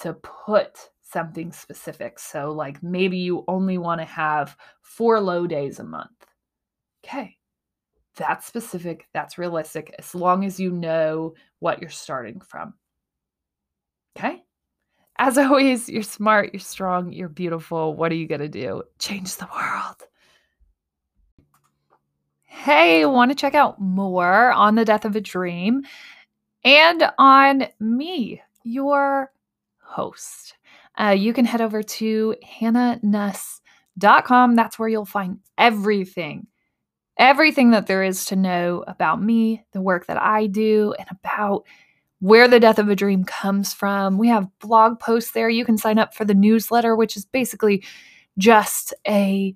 to 0.01 0.13
put 0.13 0.91
something 1.01 1.53
specific. 1.53 2.19
So, 2.19 2.53
like 2.53 2.83
maybe 2.83 3.17
you 3.17 3.45
only 3.49 3.79
want 3.79 4.03
to 4.03 4.07
have 4.07 4.59
four 4.83 5.21
low 5.21 5.47
days 5.47 5.79
a 5.79 5.85
month. 5.85 6.27
Okay, 7.03 7.39
that's 8.17 8.47
specific, 8.47 9.07
that's 9.13 9.39
realistic, 9.39 9.95
as 9.99 10.15
long 10.15 10.45
as 10.45 10.61
you 10.61 10.71
know 10.71 11.35
what 11.59 11.81
you're 11.81 11.91
starting 11.91 12.41
from. 12.41 12.75
Okay? 14.17 14.43
As 15.19 15.39
always, 15.39 15.89
you're 15.89 16.03
smart, 16.03 16.53
you're 16.53 16.61
strong, 16.61 17.13
you're 17.13 17.29
beautiful. 17.29 17.95
What 17.95 18.13
are 18.13 18.17
you 18.17 18.27
going 18.27 18.41
to 18.41 18.49
do? 18.49 18.83
Change 18.99 19.37
the 19.37 19.49
world. 19.55 19.97
Hey, 22.43 23.05
want 23.05 23.31
to 23.31 23.35
check 23.35 23.55
out 23.55 23.81
more 23.81 24.53
on 24.53 24.75
the 24.75 24.85
death 24.85 25.05
of 25.05 25.17
a 25.17 25.21
dream 25.21 25.83
and 26.65 27.11
on 27.19 27.67
me, 27.81 28.41
your 28.63 29.33
host? 29.81 30.55
Uh, 30.99 31.17
you 31.19 31.33
can 31.33 31.45
head 31.45 31.61
over 31.61 31.83
to 31.83 32.37
hannanuss.com. 32.61 34.55
That's 34.55 34.79
where 34.79 34.89
you'll 34.89 35.05
find 35.05 35.41
everything 35.59 36.47
everything 37.17 37.71
that 37.71 37.87
there 37.87 38.03
is 38.03 38.25
to 38.27 38.37
know 38.37 38.85
about 38.87 39.23
me, 39.23 39.65
the 39.73 39.81
work 39.81 40.07
that 40.07 40.21
I 40.21 40.47
do, 40.47 40.95
and 40.99 41.09
about 41.11 41.65
where 42.21 42.49
the 42.49 42.61
death 42.61 42.79
of 42.79 42.89
a 42.89 42.97
dream 42.97 43.25
comes 43.25 43.73
from. 43.75 44.19
We 44.19 44.29
have 44.29 44.49
blog 44.59 44.99
posts 44.99 45.33
there. 45.33 45.49
You 45.49 45.65
can 45.65 45.77
sign 45.77 45.99
up 45.99 46.15
for 46.15 46.25
the 46.25 46.35
newsletter, 46.35 46.97
which 46.97 47.17
is 47.17 47.27
basically 47.27 47.85
just 48.39 48.95
a 49.07 49.55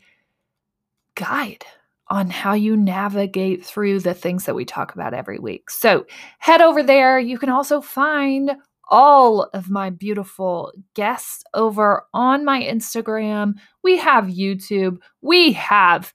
guide 1.14 1.64
on 2.09 2.30
how 2.30 2.54
you 2.54 2.76
navigate 2.76 3.64
through 3.64 4.00
the 4.00 4.14
things 4.14 4.44
that 4.44 4.54
we 4.54 4.64
talk 4.64 4.94
about 4.94 5.14
every 5.14 5.38
week. 5.38 5.70
So 5.70 6.06
head 6.38 6.61
over 6.61 6.82
there. 6.82 7.18
You 7.18 7.38
can 7.38 7.50
also 7.50 7.80
find 7.80 8.52
all 8.90 9.50
of 9.52 9.68
my 9.68 9.90
beautiful 9.90 10.72
guests 10.94 11.44
over 11.52 12.04
on 12.14 12.44
my 12.44 12.62
Instagram. 12.62 13.54
We 13.82 13.98
have 13.98 14.24
YouTube. 14.24 14.98
We 15.20 15.52
have 15.52 16.14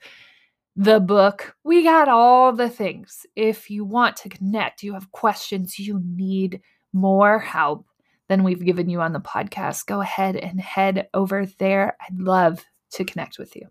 the 0.76 1.00
book. 1.00 1.56
We 1.64 1.84
got 1.84 2.10
all 2.10 2.54
the 2.54 2.70
things. 2.70 3.26
If 3.36 3.70
you 3.70 3.86
want 3.86 4.18
to 4.18 4.30
connect, 4.30 4.84
you 4.84 4.94
have 4.94 5.12
questions, 5.12 5.78
you 5.78 6.02
need 6.04 6.62
more 6.94 7.40
help 7.40 7.86
than 8.30 8.44
we've 8.44 8.64
given 8.64 8.90
you 8.90 9.02
on 9.02 9.14
the 9.14 9.20
podcast, 9.20 9.86
go 9.86 10.02
ahead 10.02 10.36
and 10.36 10.60
head 10.60 11.08
over 11.14 11.46
there. 11.60 11.98
I'd 12.02 12.20
love 12.20 12.66
to 12.92 13.04
connect 13.04 13.38
with 13.38 13.56
you. 13.56 13.68